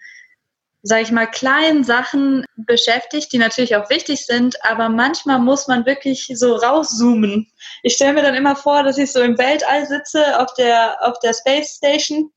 sag 0.83 1.03
ich 1.03 1.11
mal, 1.11 1.27
kleinen 1.27 1.83
Sachen 1.83 2.45
beschäftigt, 2.59 3.33
die 3.33 3.39
natürlich 3.39 3.75
auch 3.75 3.91
wichtig 3.91 4.25
sind, 4.25 4.55
aber 4.65 4.89
manchmal 4.89 5.41
muss 5.41 5.67
man 5.67 5.85
wirklich 5.85 6.31
so 6.33 6.55
rauszoomen. 6.55 7.51
Ich 7.83 7.95
stelle 7.95 8.13
mir 8.13 8.23
dann 8.23 8.37
immer 8.37 8.55
vor, 8.55 8.85
dass 8.85 8.99
ich 8.99 9.11
so 9.11 9.21
im 9.21 9.37
Weltall 9.37 9.85
sitze 9.87 10.39
auf 10.39 10.55
der, 10.55 10.97
auf 11.01 11.19
der 11.19 11.35
Space 11.35 11.75
Station 11.79 12.31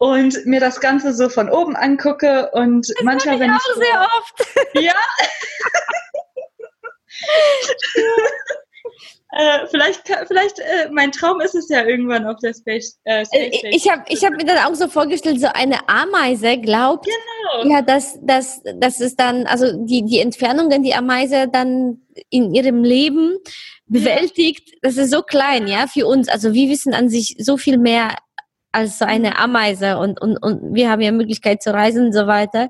und 0.00 0.46
mir 0.46 0.60
das 0.60 0.80
Ganze 0.80 1.12
so 1.12 1.28
von 1.28 1.50
oben 1.50 1.76
angucke 1.76 2.50
und 2.54 2.88
das 2.88 3.02
manchmal, 3.04 3.34
ich 3.34 3.40
wenn 3.42 3.50
auch 3.50 3.58
ich. 3.58 3.84
sehr 3.84 4.08
oft. 4.16 4.34
Ja. 4.74 4.94
äh, 9.32 9.66
vielleicht, 9.70 10.02
vielleicht 10.26 10.58
äh, 10.58 10.88
mein 10.90 11.12
Traum 11.12 11.42
ist 11.42 11.54
es 11.54 11.68
ja 11.68 11.84
irgendwann 11.84 12.26
auf 12.26 12.38
der 12.42 12.54
Space, 12.54 12.98
äh, 13.04 13.26
Space 13.26 13.62
Äh, 13.62 13.68
Ich 13.76 13.90
habe 13.90 14.02
ich 14.08 14.24
hab 14.24 14.32
mir 14.32 14.46
dann 14.46 14.64
auch 14.64 14.74
so 14.74 14.88
vorgestellt, 14.88 15.38
so 15.38 15.48
eine 15.48 15.86
Ameise 15.86 16.56
glaubt, 16.56 17.04
Genau. 17.04 17.70
ja, 17.74 17.82
dass, 17.82 18.18
dass, 18.22 18.62
dass 18.76 19.00
es 19.00 19.16
dann, 19.16 19.46
also 19.46 19.84
die, 19.84 20.02
die 20.06 20.20
Entfernungen, 20.20 20.82
die 20.82 20.94
Ameise 20.94 21.46
dann 21.52 22.00
in 22.30 22.54
ihrem 22.54 22.84
Leben 22.84 23.36
bewältigt, 23.86 24.70
das 24.80 24.96
ist 24.96 25.10
so 25.10 25.20
klein, 25.22 25.66
ja, 25.66 25.86
für 25.88 26.06
uns. 26.06 26.28
Also 26.28 26.54
wir 26.54 26.70
wissen 26.70 26.94
an 26.94 27.10
sich 27.10 27.36
so 27.38 27.58
viel 27.58 27.76
mehr 27.76 28.14
als 28.72 28.98
so 28.98 29.04
eine 29.04 29.38
Ameise 29.38 29.98
und, 29.98 30.20
und, 30.20 30.36
und 30.38 30.74
wir 30.74 30.90
haben 30.90 31.00
ja 31.00 31.12
Möglichkeit 31.12 31.62
zu 31.62 31.72
reisen 31.72 32.06
und 32.06 32.12
so 32.12 32.26
weiter. 32.26 32.68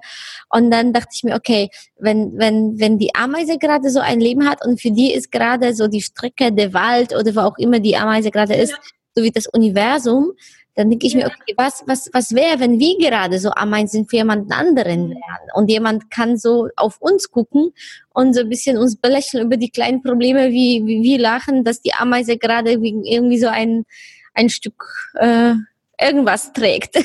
Und 0.49 0.71
dann 0.71 0.93
dachte 0.93 1.11
ich 1.15 1.25
mir, 1.25 1.35
okay, 1.35 1.69
wenn, 1.99 2.39
wenn, 2.39 2.79
wenn 2.79 2.99
die 2.99 3.15
Ameise 3.15 3.59
gerade 3.59 3.91
so 3.91 4.01
ein 4.01 4.21
Leben 4.21 4.49
hat 4.49 4.65
und 4.65 4.81
für 4.81 4.91
die 4.91 5.13
ist 5.13 5.31
gerade 5.31 5.75
so 5.75 5.89
die 5.89 6.03
Strecke, 6.03 6.53
der 6.53 6.73
Wald 6.73 7.15
oder 7.15 7.35
wo 7.35 7.41
auch 7.41 7.59
immer 7.59 7.81
die 7.81 7.97
Ameise 7.97 8.31
gerade 8.31 8.55
ist, 8.55 8.75
so 9.15 9.23
wie 9.23 9.31
das 9.31 9.47
Universum, 9.47 10.33
dann 10.75 10.89
denke 10.89 11.07
ich 11.07 11.15
mir, 11.15 11.23
Ja. 11.23 11.27
okay, 11.27 11.55
was, 11.57 11.83
was, 11.87 12.09
was 12.13 12.33
wäre, 12.33 12.61
wenn 12.61 12.79
wir 12.79 12.97
gerade 12.99 13.39
so 13.39 13.51
Ameisen 13.51 14.07
für 14.07 14.17
jemanden 14.17 14.53
anderen 14.53 15.11
wären 15.11 15.49
und 15.55 15.69
jemand 15.69 16.11
kann 16.11 16.37
so 16.39 16.69
auf 16.77 17.01
uns 17.01 17.31
gucken 17.31 17.73
und 18.15 18.35
so 18.35 18.41
ein 18.41 18.49
bisschen 18.49 18.79
uns 18.79 18.97
belächeln 18.97 19.45
über 19.45 19.57
die 19.57 19.71
kleinen 19.71 20.03
Probleme, 20.03 20.51
wie, 20.51 20.83
wie 20.87 21.03
wir 21.03 21.19
lachen, 21.19 21.65
dass 21.65 21.83
die 21.83 21.93
Ameise 21.93 22.39
gerade 22.39 22.73
irgendwie 22.73 23.39
so 23.39 23.49
ein, 23.49 23.85
ein 24.33 24.49
Stück 24.49 25.11
äh, 25.15 25.55
irgendwas 26.01 26.53
trägt. 26.53 26.97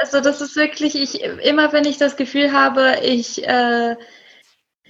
Also 0.00 0.20
das 0.20 0.40
ist 0.40 0.56
wirklich, 0.56 0.94
ich 0.94 1.22
immer 1.22 1.72
wenn 1.72 1.84
ich 1.84 1.98
das 1.98 2.16
Gefühl 2.16 2.52
habe, 2.52 2.96
ich 3.02 3.46
äh, 3.46 3.96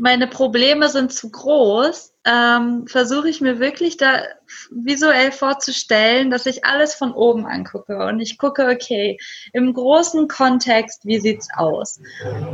meine 0.01 0.27
Probleme 0.27 0.89
sind 0.89 1.13
zu 1.13 1.31
groß, 1.31 2.15
ähm, 2.25 2.87
versuche 2.87 3.29
ich 3.29 3.41
mir 3.41 3.61
wirklich 3.61 3.97
da 3.97 4.23
visuell 4.71 5.31
vorzustellen, 5.31 6.31
dass 6.31 6.47
ich 6.47 6.65
alles 6.65 6.95
von 6.95 7.13
oben 7.13 7.47
angucke 7.47 7.99
und 8.07 8.21
ich 8.21 8.39
gucke, 8.39 8.67
okay, 8.67 9.19
im 9.53 9.75
großen 9.75 10.27
Kontext, 10.29 11.05
wie 11.05 11.21
sieht's 11.21 11.49
aus? 11.55 12.01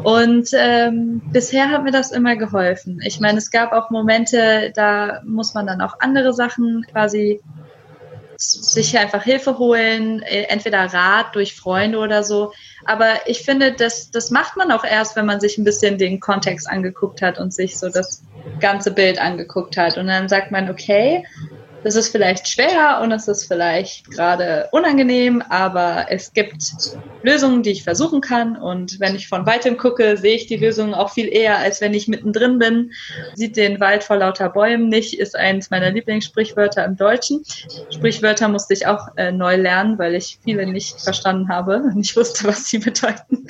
Und 0.02 0.48
ähm, 0.54 1.22
bisher 1.32 1.70
hat 1.70 1.84
mir 1.84 1.92
das 1.92 2.10
immer 2.10 2.36
geholfen. 2.36 3.00
Ich 3.04 3.20
meine, 3.20 3.38
es 3.38 3.50
gab 3.50 3.72
auch 3.72 3.90
Momente, 3.90 4.72
da 4.74 5.22
muss 5.24 5.54
man 5.54 5.66
dann 5.66 5.80
auch 5.80 6.00
andere 6.00 6.32
Sachen 6.32 6.84
quasi 6.90 7.40
sich 8.38 8.98
einfach 8.98 9.22
Hilfe 9.22 9.58
holen, 9.58 10.22
äh, 10.22 10.42
entweder 10.44 10.92
Rat 10.92 11.34
durch 11.34 11.54
Freunde 11.54 11.98
oder 11.98 12.22
so. 12.22 12.52
Aber 12.84 13.26
ich 13.26 13.42
finde, 13.42 13.72
das, 13.72 14.10
das 14.10 14.30
macht 14.30 14.56
man 14.56 14.70
auch 14.70 14.84
erst, 14.84 15.16
wenn 15.16 15.26
man 15.26 15.40
sich 15.40 15.58
ein 15.58 15.64
bisschen 15.64 15.98
den 15.98 16.20
Kontext 16.20 16.68
angeguckt 16.68 17.22
hat 17.22 17.38
und 17.38 17.52
sich 17.52 17.78
so 17.78 17.88
das 17.88 18.22
ganze 18.60 18.92
Bild 18.92 19.18
angeguckt 19.18 19.76
hat. 19.76 19.96
Und 19.98 20.06
dann 20.06 20.28
sagt 20.28 20.50
man, 20.50 20.70
okay, 20.70 21.24
das 21.86 21.94
ist 21.94 22.08
vielleicht 22.08 22.48
schwer 22.48 22.98
und 23.00 23.12
es 23.12 23.28
ist 23.28 23.44
vielleicht 23.44 24.10
gerade 24.10 24.68
unangenehm, 24.72 25.40
aber 25.48 26.06
es 26.10 26.32
gibt 26.32 26.60
Lösungen, 27.22 27.62
die 27.62 27.70
ich 27.70 27.84
versuchen 27.84 28.20
kann. 28.20 28.56
Und 28.56 28.98
wenn 28.98 29.14
ich 29.14 29.28
von 29.28 29.46
weitem 29.46 29.76
gucke, 29.76 30.16
sehe 30.16 30.34
ich 30.34 30.48
die 30.48 30.56
Lösungen 30.56 30.94
auch 30.94 31.12
viel 31.12 31.28
eher, 31.32 31.58
als 31.58 31.80
wenn 31.80 31.94
ich 31.94 32.08
mittendrin 32.08 32.58
bin. 32.58 32.90
Sieht 33.34 33.56
den 33.56 33.78
Wald 33.78 34.02
vor 34.02 34.16
lauter 34.16 34.48
Bäumen 34.48 34.88
nicht, 34.88 35.16
ist 35.16 35.36
eines 35.36 35.70
meiner 35.70 35.92
Lieblingssprichwörter 35.92 36.84
im 36.84 36.96
Deutschen. 36.96 37.44
Sprichwörter 37.94 38.48
musste 38.48 38.74
ich 38.74 38.88
auch 38.88 39.06
äh, 39.16 39.30
neu 39.30 39.54
lernen, 39.54 39.96
weil 39.96 40.16
ich 40.16 40.40
viele 40.42 40.66
nicht 40.66 41.00
verstanden 41.00 41.48
habe 41.48 41.76
und 41.76 41.94
nicht 41.94 42.16
wusste, 42.16 42.48
was 42.48 42.66
sie 42.66 42.78
bedeuten. 42.78 43.46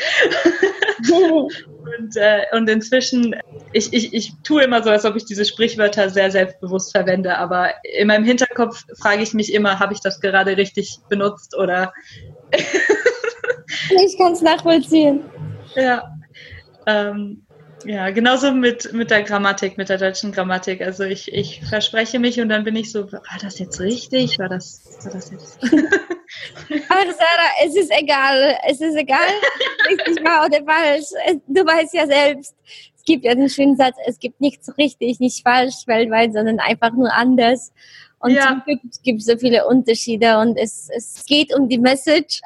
Und, 1.98 2.16
äh, 2.16 2.42
und 2.52 2.68
inzwischen, 2.68 3.36
ich, 3.72 3.92
ich, 3.92 4.12
ich 4.12 4.32
tue 4.42 4.64
immer 4.64 4.82
so, 4.82 4.90
als 4.90 5.04
ob 5.04 5.16
ich 5.16 5.24
diese 5.24 5.44
Sprichwörter 5.44 6.10
sehr 6.10 6.30
selbstbewusst 6.30 6.92
verwende, 6.92 7.36
aber 7.38 7.70
in 7.82 8.08
meinem 8.08 8.24
Hinterkopf 8.24 8.84
frage 8.98 9.22
ich 9.22 9.34
mich 9.34 9.52
immer, 9.52 9.78
habe 9.78 9.94
ich 9.94 10.00
das 10.00 10.20
gerade 10.20 10.56
richtig 10.56 10.98
benutzt 11.08 11.56
oder 11.56 11.92
ich 12.52 14.18
kann 14.18 14.32
es 14.32 14.42
nachvollziehen. 14.42 15.24
ja. 15.74 16.10
Ähm, 16.86 17.46
ja, 17.84 18.10
genauso 18.10 18.52
mit, 18.52 18.92
mit 18.92 19.10
der 19.10 19.22
Grammatik, 19.22 19.76
mit 19.76 19.88
der 19.88 19.98
deutschen 19.98 20.32
Grammatik. 20.32 20.80
Also 20.80 21.04
ich, 21.04 21.32
ich 21.32 21.62
verspreche 21.64 22.18
mich 22.18 22.40
und 22.40 22.48
dann 22.48 22.64
bin 22.64 22.74
ich 22.74 22.90
so, 22.90 23.12
war 23.12 23.22
das 23.40 23.58
jetzt 23.58 23.80
richtig? 23.80 24.38
War 24.38 24.48
das, 24.48 24.82
war 25.04 25.12
das 25.12 25.30
jetzt? 25.30 25.58
Ach, 26.88 27.04
Sarah, 27.04 27.50
es 27.64 27.76
ist 27.76 27.90
egal. 27.90 28.58
Es 28.68 28.80
ist 28.80 28.96
egal, 28.96 29.18
richtig 29.88 30.24
wahr 30.24 30.46
oder 30.46 30.62
falsch. 30.64 31.06
Du 31.46 31.64
weißt 31.64 31.94
ja 31.94 32.06
selbst, 32.06 32.54
es 32.96 33.02
gibt 33.04 33.24
ja 33.24 33.34
den 33.34 33.48
schönen 33.48 33.76
Satz, 33.76 33.96
es 34.06 34.18
gibt 34.18 34.40
nichts 34.40 34.76
richtig, 34.78 35.20
nicht 35.20 35.42
falsch 35.42 35.86
weltweit, 35.86 36.32
sondern 36.32 36.58
einfach 36.60 36.92
nur 36.92 37.12
anders. 37.12 37.72
Und 38.18 38.32
Ja. 38.32 38.48
zum 38.48 38.62
Glück 38.64 38.80
gibt 39.02 39.20
es 39.20 39.26
so 39.26 39.36
viele 39.36 39.66
Unterschiede 39.66 40.38
und 40.38 40.56
es, 40.56 40.88
es 40.90 41.24
geht 41.26 41.54
um 41.54 41.68
die 41.68 41.78
Message, 41.78 42.40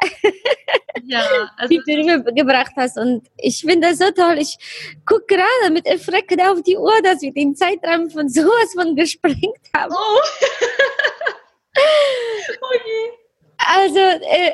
Ja, 1.05 1.23
also 1.57 1.69
die 1.69 1.79
du 1.87 2.13
rübergebracht 2.13 2.73
hast. 2.77 2.99
Und 2.99 3.29
ich 3.37 3.61
finde 3.61 3.89
das 3.89 3.99
so 3.99 4.11
toll. 4.11 4.37
Ich 4.39 4.57
gucke 5.07 5.25
gerade 5.37 5.73
mit 5.73 5.87
Erschrecken 5.87 6.41
auf 6.41 6.63
die 6.63 6.77
Uhr, 6.77 7.01
dass 7.03 7.23
wir 7.23 7.33
den 7.33 7.55
Zeitrahmen 7.55 8.11
von 8.11 8.29
sowas 8.29 8.73
von 8.75 8.97
gesprengt 8.97 9.61
haben. 9.75 9.95
oh. 9.95 10.21
oh 12.61 12.75
je. 12.85 13.20
Also, 13.67 13.99
äh, 13.99 14.53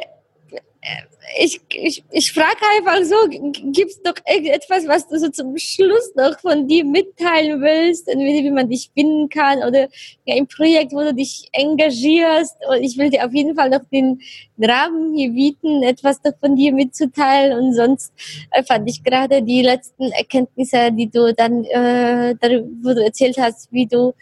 ich, 1.38 1.61
ich, 1.71 2.05
ich 2.11 2.33
frage 2.33 2.61
einfach 2.77 3.03
so, 3.05 3.16
gibt 3.29 3.90
es 3.90 4.03
doch 4.03 4.14
irgendetwas, 4.27 4.87
was 4.87 5.09
du 5.09 5.19
so 5.19 5.29
zum 5.29 5.57
Schluss 5.59 6.14
noch 6.14 6.38
von 6.40 6.69
dir 6.69 6.85
mitteilen 6.85 7.61
willst, 7.61 8.09
entweder 8.09 8.45
wie 8.45 8.51
man 8.51 8.71
dich 8.71 8.90
finden 8.95 9.29
kann 9.29 9.59
oder 9.59 9.88
ein 10.29 10.47
Projekt, 10.47 10.92
wo 10.92 11.01
du 11.01 11.14
dich 11.14 11.49
engagierst. 11.53 12.57
Und 12.69 12.83
ich 12.83 12.97
will 12.97 13.11
dir 13.11 13.27
auf 13.27 13.35
jeden 13.35 13.55
Fall 13.57 13.71
noch 13.71 13.85
den 13.92 14.21
Rahmen 14.59 15.16
hier 15.16 15.31
bieten, 15.31 15.83
etwas 15.83 16.23
noch 16.23 16.38
von 16.38 16.57
dir 16.57 16.73
mitzuteilen. 16.73 17.59
Und 17.59 17.75
sonst 17.75 18.12
äh, 18.53 18.62
fand 18.62 18.88
ich 18.88 19.03
gerade 19.03 19.42
die 19.42 19.62
letzten 19.62 20.12
Erkenntnisse, 20.12 20.92
die 20.92 21.11
du 21.11 21.35
dann, 21.35 21.64
äh, 21.64 22.35
darüber, 22.40 22.69
wo 22.83 22.95
du 22.95 23.05
erzählt 23.05 23.37
hast, 23.38 23.73
wie 23.73 23.87
du 23.87 24.14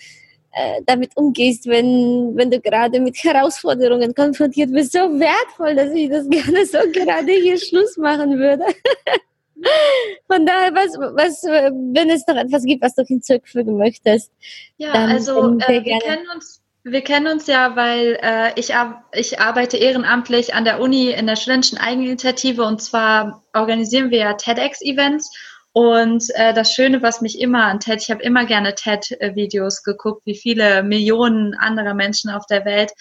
äh, 0.56 0.80
damit 0.86 1.16
umgehst, 1.16 1.66
wenn, 1.66 2.32
wenn 2.36 2.50
du 2.50 2.60
gerade 2.60 3.00
mit 3.00 3.16
Herausforderungen 3.22 4.14
konfrontiert 4.14 4.72
bist, 4.72 4.92
so 4.92 4.98
wertvoll, 4.98 5.74
dass 5.74 5.92
ich 5.92 6.08
das 6.08 6.28
gerne 6.30 6.64
so 6.66 6.78
gerade 6.92 7.32
hier 7.32 7.58
Schluss 7.58 7.96
machen 7.96 8.38
würde. 8.38 8.64
Von 10.26 10.44
daher, 10.46 10.74
was, 10.74 10.92
was, 10.98 11.42
wenn 11.44 12.10
es 12.10 12.26
noch 12.26 12.36
etwas 12.36 12.64
gibt, 12.64 12.82
was 12.82 12.94
du 12.94 13.02
hinzufügen 13.04 13.76
möchtest. 13.76 14.30
Ja, 14.76 14.92
Dann- 14.92 15.10
also 15.10 15.56
dann 15.56 15.60
äh, 15.60 15.84
wir 15.84 15.98
kennen 15.98 16.26
uns. 16.34 16.60
Wir 16.86 17.00
kennen 17.00 17.26
uns 17.28 17.46
ja, 17.46 17.76
weil 17.76 18.18
äh, 18.20 18.52
ich, 18.60 18.74
ich 19.12 19.40
arbeite 19.40 19.78
ehrenamtlich 19.78 20.52
an 20.54 20.66
der 20.66 20.80
Uni 20.80 21.12
in 21.12 21.26
der 21.26 21.36
studentischen 21.36 21.78
Eigeninitiative 21.78 22.62
und 22.62 22.82
zwar 22.82 23.42
organisieren 23.54 24.10
wir 24.10 24.18
ja 24.18 24.34
TEDx-Events. 24.34 25.32
Und 25.74 26.24
äh, 26.36 26.54
das 26.54 26.72
Schöne, 26.72 27.02
was 27.02 27.20
mich 27.20 27.40
immer 27.40 27.64
an 27.64 27.80
TED, 27.80 28.00
ich 28.00 28.10
habe 28.12 28.22
immer 28.22 28.44
gerne 28.44 28.76
TED-Videos 28.76 29.82
geguckt, 29.82 30.22
wie 30.24 30.36
viele 30.36 30.84
Millionen 30.84 31.54
anderer 31.54 31.94
Menschen 31.94 32.30
auf 32.30 32.46
der 32.46 32.64
Welt, 32.64 32.92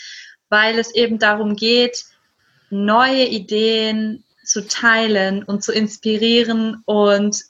weil 0.50 0.80
es 0.80 0.94
eben 0.96 1.20
darum 1.20 1.56
geht, 1.56 2.04
neue 2.72 3.26
Ideen 3.26 4.24
zu 4.44 4.68
teilen 4.68 5.44
und 5.44 5.64
zu 5.64 5.72
inspirieren 5.72 6.82
und 6.86 7.44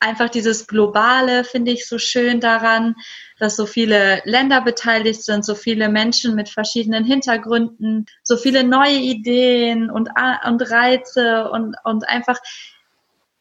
einfach 0.00 0.28
dieses 0.28 0.66
Globale 0.66 1.44
finde 1.44 1.70
ich 1.70 1.86
so 1.86 1.98
schön 1.98 2.40
daran, 2.40 2.96
dass 3.38 3.54
so 3.54 3.66
viele 3.66 4.22
Länder 4.24 4.60
beteiligt 4.60 5.22
sind, 5.22 5.44
so 5.44 5.54
viele 5.54 5.88
Menschen 5.88 6.34
mit 6.34 6.48
verschiedenen 6.48 7.04
Hintergründen, 7.04 8.06
so 8.24 8.36
viele 8.36 8.64
neue 8.64 8.96
Ideen 8.96 9.88
und, 9.88 10.10
und 10.46 10.62
Reize 10.68 11.48
und, 11.48 11.76
und 11.84 12.08
einfach 12.08 12.40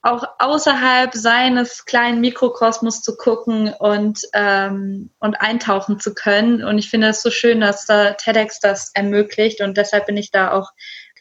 auch 0.03 0.25
außerhalb 0.37 1.13
seines 1.13 1.85
kleinen 1.85 2.19
Mikrokosmos 2.19 3.01
zu 3.01 3.15
gucken 3.15 3.73
und, 3.79 4.19
ähm, 4.33 5.09
und 5.19 5.35
eintauchen 5.35 5.99
zu 5.99 6.13
können. 6.13 6.63
Und 6.63 6.77
ich 6.77 6.89
finde 6.89 7.07
es 7.07 7.21
so 7.21 7.31
schön, 7.31 7.61
dass 7.61 7.85
da 7.85 8.11
TEDx 8.11 8.59
das 8.59 8.91
ermöglicht 8.93 9.61
und 9.61 9.77
deshalb 9.77 10.05
bin 10.05 10.17
ich 10.17 10.29
da 10.29 10.51
auch 10.51 10.71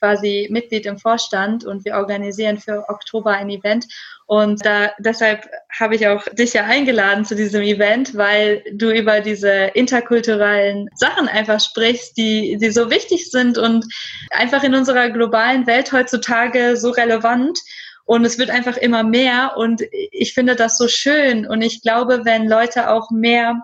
quasi 0.03 0.49
Mitglied 0.51 0.85
im 0.87 0.99
Vorstand 0.99 1.64
und 1.64 1.85
wir 1.85 1.95
organisieren 1.95 2.59
für 2.59 2.88
Oktober 2.88 3.31
ein 3.31 3.49
Event. 3.49 3.87
Und 4.27 4.64
da, 4.64 4.90
deshalb 4.99 5.47
habe 5.79 5.95
ich 5.95 6.09
auch 6.09 6.25
dich 6.33 6.55
ja 6.55 6.64
eingeladen 6.64 7.25
zu 7.25 7.37
diesem 7.37 7.62
Event, 7.62 8.16
weil 8.16 8.64
du 8.73 8.90
über 8.90 9.21
diese 9.21 9.71
interkulturellen 9.75 10.88
Sachen 10.97 11.29
einfach 11.29 11.61
sprichst, 11.61 12.16
die, 12.16 12.59
die 12.61 12.71
so 12.71 12.90
wichtig 12.90 13.31
sind 13.31 13.59
und 13.59 13.87
einfach 14.31 14.64
in 14.64 14.75
unserer 14.75 15.09
globalen 15.11 15.68
Welt 15.68 15.92
heutzutage 15.92 16.77
so 16.77 16.90
relevant. 16.90 17.61
Und 18.04 18.24
es 18.24 18.38
wird 18.38 18.50
einfach 18.50 18.76
immer 18.76 19.02
mehr 19.02 19.56
und 19.56 19.82
ich 20.10 20.34
finde 20.34 20.56
das 20.56 20.76
so 20.76 20.88
schön. 20.88 21.46
Und 21.46 21.62
ich 21.62 21.82
glaube, 21.82 22.24
wenn 22.24 22.48
Leute 22.48 22.90
auch 22.90 23.10
mehr 23.10 23.62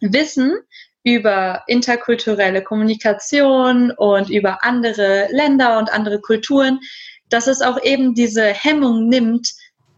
wissen 0.00 0.56
über 1.02 1.62
interkulturelle 1.66 2.62
Kommunikation 2.62 3.92
und 3.92 4.30
über 4.30 4.64
andere 4.64 5.28
Länder 5.30 5.78
und 5.78 5.92
andere 5.92 6.20
Kulturen, 6.20 6.80
dass 7.28 7.46
es 7.46 7.60
auch 7.60 7.82
eben 7.82 8.14
diese 8.14 8.46
Hemmung 8.46 9.08
nimmt, 9.08 9.52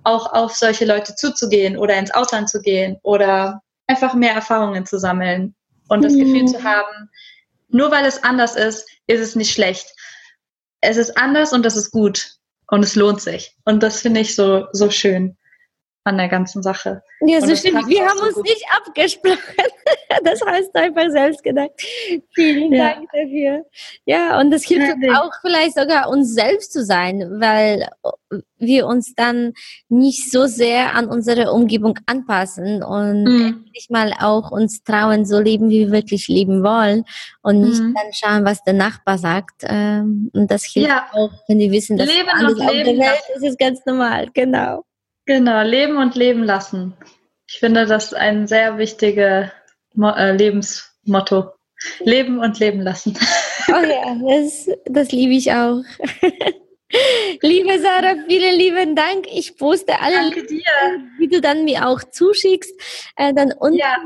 auch 0.05 0.33
auf 0.33 0.55
solche 0.55 0.85
Leute 0.85 1.15
zuzugehen 1.15 1.77
oder 1.77 1.97
ins 1.97 2.11
Ausland 2.11 2.49
zu 2.49 2.61
gehen 2.61 2.99
oder 3.03 3.63
einfach 3.87 4.15
mehr 4.15 4.35
Erfahrungen 4.35 4.87
zu 4.87 4.99
sammeln 4.99 5.55
und 5.89 6.05
das 6.05 6.13
mhm. 6.13 6.21
Gefühl 6.21 6.47
zu 6.47 6.63
haben, 6.63 7.11
nur 7.69 7.91
weil 7.91 8.05
es 8.05 8.23
anders 8.23 8.57
ist, 8.57 8.89
ist 9.07 9.21
es 9.21 9.35
nicht 9.35 9.53
schlecht. 9.53 9.95
Es 10.81 10.97
ist 10.97 11.17
anders 11.17 11.53
und 11.53 11.65
das 11.65 11.77
ist 11.77 11.91
gut 11.91 12.38
und 12.69 12.85
es 12.85 12.95
lohnt 12.95 13.21
sich. 13.21 13.57
Und 13.65 13.83
das 13.83 14.01
finde 14.01 14.21
ich 14.21 14.35
so, 14.35 14.67
so 14.73 14.91
schön 14.91 15.38
an 16.09 16.19
der 16.19 16.29
ganzen 16.29 16.63
Sache. 16.63 17.03
Ja, 17.21 17.41
so 17.41 17.55
stimmt. 17.55 17.87
Wir 17.89 18.07
haben 18.07 18.19
so 18.19 18.25
uns 18.27 18.35
gut. 18.35 18.45
nicht 18.45 18.65
abgesprochen. 18.77 19.39
Das 20.25 20.41
heißt 20.45 20.75
einfach 20.75 21.11
selbst 21.11 21.43
gedacht. 21.43 21.71
Vielen 22.35 22.73
ja. 22.73 22.95
Dank 22.95 23.09
dafür. 23.13 23.65
Ja, 24.05 24.41
und 24.41 24.51
das 24.51 24.65
hilft 24.65 24.95
uns 24.95 25.17
auch 25.17 25.31
vielleicht 25.43 25.77
sogar 25.77 26.09
uns 26.09 26.35
selbst 26.35 26.73
zu 26.73 26.83
sein, 26.83 27.21
weil 27.39 27.89
wir 28.59 28.87
uns 28.87 29.15
dann 29.15 29.53
nicht 29.89 30.31
so 30.31 30.47
sehr 30.47 30.95
an 30.95 31.09
unsere 31.09 31.53
Umgebung 31.53 31.99
anpassen 32.07 32.83
und 32.83 33.25
mhm. 33.25 33.47
endlich 33.65 33.89
mal 33.91 34.13
auch 34.19 34.51
uns 34.51 34.83
trauen, 34.83 35.25
so 35.25 35.39
leben, 35.39 35.71
wie 35.71 35.87
wir 35.87 35.93
wirklich 35.93 36.29
leben 36.29 36.63
wollen 36.63 37.05
und 37.43 37.61
nicht 37.61 37.81
mhm. 37.81 37.95
dann 37.95 38.13
schauen, 38.13 38.45
was 38.45 38.63
der 38.65 38.75
Nachbar 38.75 39.19
sagt. 39.19 39.63
Ähm, 39.63 40.31
und 40.35 40.51
das 40.51 40.65
hilft 40.65 40.89
ja. 40.89 41.07
auch, 41.13 41.31
wenn 41.49 41.59
die 41.59 41.71
wissen, 41.71 41.97
dass 41.97 42.09
leben 42.09 42.29
alles 42.29 42.61
auf 42.61 42.67
der 42.67 42.87
Welt 42.87 43.23
ist, 43.37 43.45
ist 43.45 43.59
ganz 43.59 43.85
normal. 43.87 44.29
Genau. 44.35 44.85
Genau, 45.29 45.61
leben 45.61 45.99
und 45.99 46.15
leben 46.15 46.43
lassen. 46.43 46.95
Ich 47.47 47.59
finde 47.59 47.85
das 47.85 48.15
ein 48.15 48.47
sehr 48.47 48.79
wichtiges 48.79 49.51
äh, 49.95 50.33
Lebensmotto. 50.33 51.51
Leben 52.01 52.39
und 52.39 52.59
leben 52.59 52.81
lassen. 52.81 53.17
Oh 53.71 53.85
ja, 53.85 54.17
das, 54.27 54.67
das 54.87 55.13
liebe 55.13 55.35
ich 55.35 55.53
auch. 55.53 55.83
Liebe 57.43 57.79
Sarah, 57.81 58.15
vielen 58.27 58.59
lieben 58.59 58.97
Dank. 58.97 59.27
Ich 59.31 59.59
poste 59.59 60.01
alle, 60.01 60.35
wie 61.19 61.29
du 61.29 61.43
dann 61.43 61.65
mir 61.65 61.87
auch 61.87 62.03
zuschickst, 62.03 62.73
äh, 63.17 63.35
dann 63.35 63.53
unten 63.53 63.77
ja. 63.77 63.99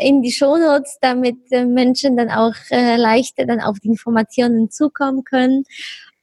in 0.00 0.22
die 0.22 0.32
Shownotes, 0.32 0.96
damit 1.02 1.36
äh, 1.50 1.66
Menschen 1.66 2.16
dann 2.16 2.30
auch 2.30 2.54
äh, 2.70 2.96
leichter 2.96 3.44
dann 3.44 3.60
auf 3.60 3.78
die 3.80 3.88
Informationen 3.88 4.70
zukommen 4.70 5.22
können. 5.24 5.64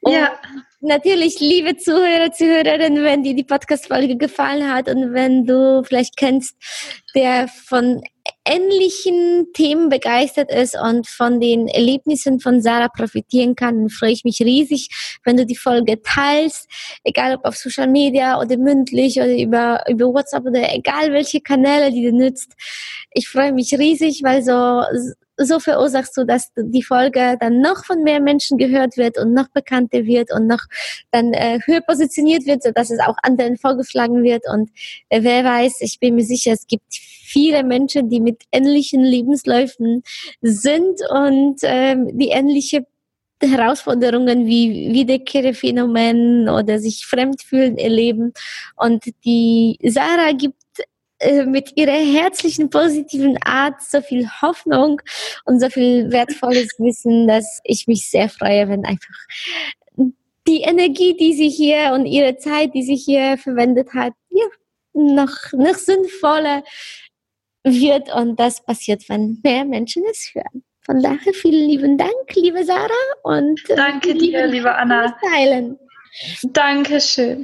Und 0.02 0.14
ja. 0.14 0.40
Natürlich, 0.80 1.40
liebe 1.40 1.76
Zuhörer, 1.76 2.32
Zuhörerinnen, 2.32 3.04
wenn 3.04 3.24
dir 3.24 3.34
die 3.34 3.44
Podcast-Folge 3.44 4.16
gefallen 4.16 4.72
hat 4.72 4.88
und 4.88 5.12
wenn 5.12 5.44
du 5.44 5.82
vielleicht 5.84 6.16
kennst, 6.18 6.56
der 7.16 7.48
von 7.48 8.04
ähnlichen 8.46 9.48
Themen 9.54 9.90
begeistert 9.90 10.52
ist 10.52 10.80
und 10.80 11.08
von 11.08 11.40
den 11.40 11.68
Erlebnissen 11.68 12.40
von 12.40 12.62
Sarah 12.62 12.90
profitieren 12.90 13.56
kann, 13.56 13.80
dann 13.80 13.90
freue 13.90 14.12
ich 14.12 14.24
mich 14.24 14.40
riesig, 14.42 14.90
wenn 15.26 15.38
du 15.38 15.48
die 15.48 15.56
Folge 15.56 16.00
teilst, 16.04 16.68
egal 17.04 17.38
ob 17.38 17.46
auf 17.46 17.58
Social 17.58 17.88
Media 17.88 18.40
oder 18.40 18.56
mündlich 18.58 19.18
oder 19.18 19.36
über, 19.36 19.84
über 19.90 20.06
WhatsApp 20.14 20.46
oder 20.46 20.72
egal 20.76 21.12
welche 21.12 21.42
Kanäle, 21.42 21.92
die 21.92 22.04
du 22.04 22.12
nützt. 22.12 22.54
Ich 23.14 23.28
freue 23.28 23.52
mich 23.52 23.74
riesig, 23.74 24.22
weil 24.22 24.44
so 24.44 24.84
so 25.38 25.60
verursachst 25.60 26.18
du, 26.18 26.26
dass 26.26 26.52
die 26.56 26.84
Folge 26.84 27.38
dann 27.40 27.62
noch 27.62 27.86
von 27.86 28.04
mehr 28.04 28.20
Menschen 28.22 28.58
gehört 28.58 28.98
wird 28.98 29.18
und 29.18 29.34
noch 29.34 29.48
bekannter 29.50 30.06
wird 30.06 30.34
und 30.34 30.48
noch 30.48 30.64
dann 31.12 31.34
äh, 31.34 31.60
höher 31.66 31.82
positioniert 31.82 32.46
wird, 32.46 32.64
so 32.64 32.72
dass 32.72 32.90
es 32.90 33.00
auch 33.00 33.16
anderen 33.24 33.58
vorgeschlagen 33.58 34.24
wird. 34.24 34.44
Und 34.52 34.70
äh, 35.10 35.22
wer 35.24 35.44
weiß, 35.44 35.82
ich 35.82 36.00
bin 36.00 36.16
mir 36.16 36.24
sicher, 36.24 36.54
es 36.54 36.68
gibt 36.68 36.94
viele 36.94 37.64
Menschen, 37.64 38.10
die 38.10 38.20
mit 38.20 38.44
ähnlichen 38.52 39.04
Lebensläufen 39.04 40.04
sind 40.42 41.00
und 41.10 41.60
ähm, 41.64 42.18
die 42.18 42.30
ähnliche 42.30 42.86
Herausforderungen 43.42 44.48
wie 44.48 44.94
Wiederkehrphänomen 44.94 46.50
oder 46.50 46.80
sich 46.80 47.06
fremdfühlen 47.06 47.78
erleben. 47.78 48.34
Und 48.76 49.06
die 49.26 49.78
Sarah 49.84 50.32
gibt 50.32 50.56
äh, 51.20 51.46
mit 51.46 51.76
ihrer 51.76 51.92
herzlichen, 51.92 52.70
positiven 52.70 53.38
Art 53.44 53.82
so 53.82 54.02
viel 54.02 54.28
Hoffnung 54.42 55.02
und 55.46 55.60
so 55.60 55.70
viel 55.70 56.12
wertvolles 56.12 56.70
Wissen, 56.78 57.28
dass 57.28 57.60
ich 57.64 57.88
mich 57.88 58.10
sehr 58.10 58.30
freue, 58.30 58.70
wenn 58.70 58.86
einfach 58.86 59.16
die 60.48 60.62
Energie, 60.62 61.16
die 61.16 61.34
sie 61.34 61.50
hier 61.50 61.92
und 61.94 62.06
ihre 62.06 62.38
Zeit, 62.38 62.74
die 62.74 62.84
sie 62.84 62.96
hier 62.96 63.38
verwendet 63.38 63.94
hat, 63.94 64.14
ja, 64.30 64.46
noch, 64.94 65.52
noch 65.54 65.76
sinnvoller 65.76 66.64
wird 67.64 68.14
und 68.14 68.40
das 68.40 68.64
passiert, 68.64 69.08
wenn 69.10 69.40
mehr 69.44 69.66
Menschen 69.66 70.04
es 70.10 70.32
hören. 70.34 70.64
Von 70.86 71.02
daher 71.02 71.34
vielen 71.34 71.68
lieben 71.68 71.98
Dank, 71.98 72.34
liebe 72.36 72.64
Sarah 72.64 72.90
und 73.24 73.70
äh, 73.70 73.76
danke 73.76 74.16
dir, 74.16 74.48
liebe 74.48 74.74
Anna. 74.74 75.14
Teilen. 75.22 75.78
Dankeschön. 76.44 77.44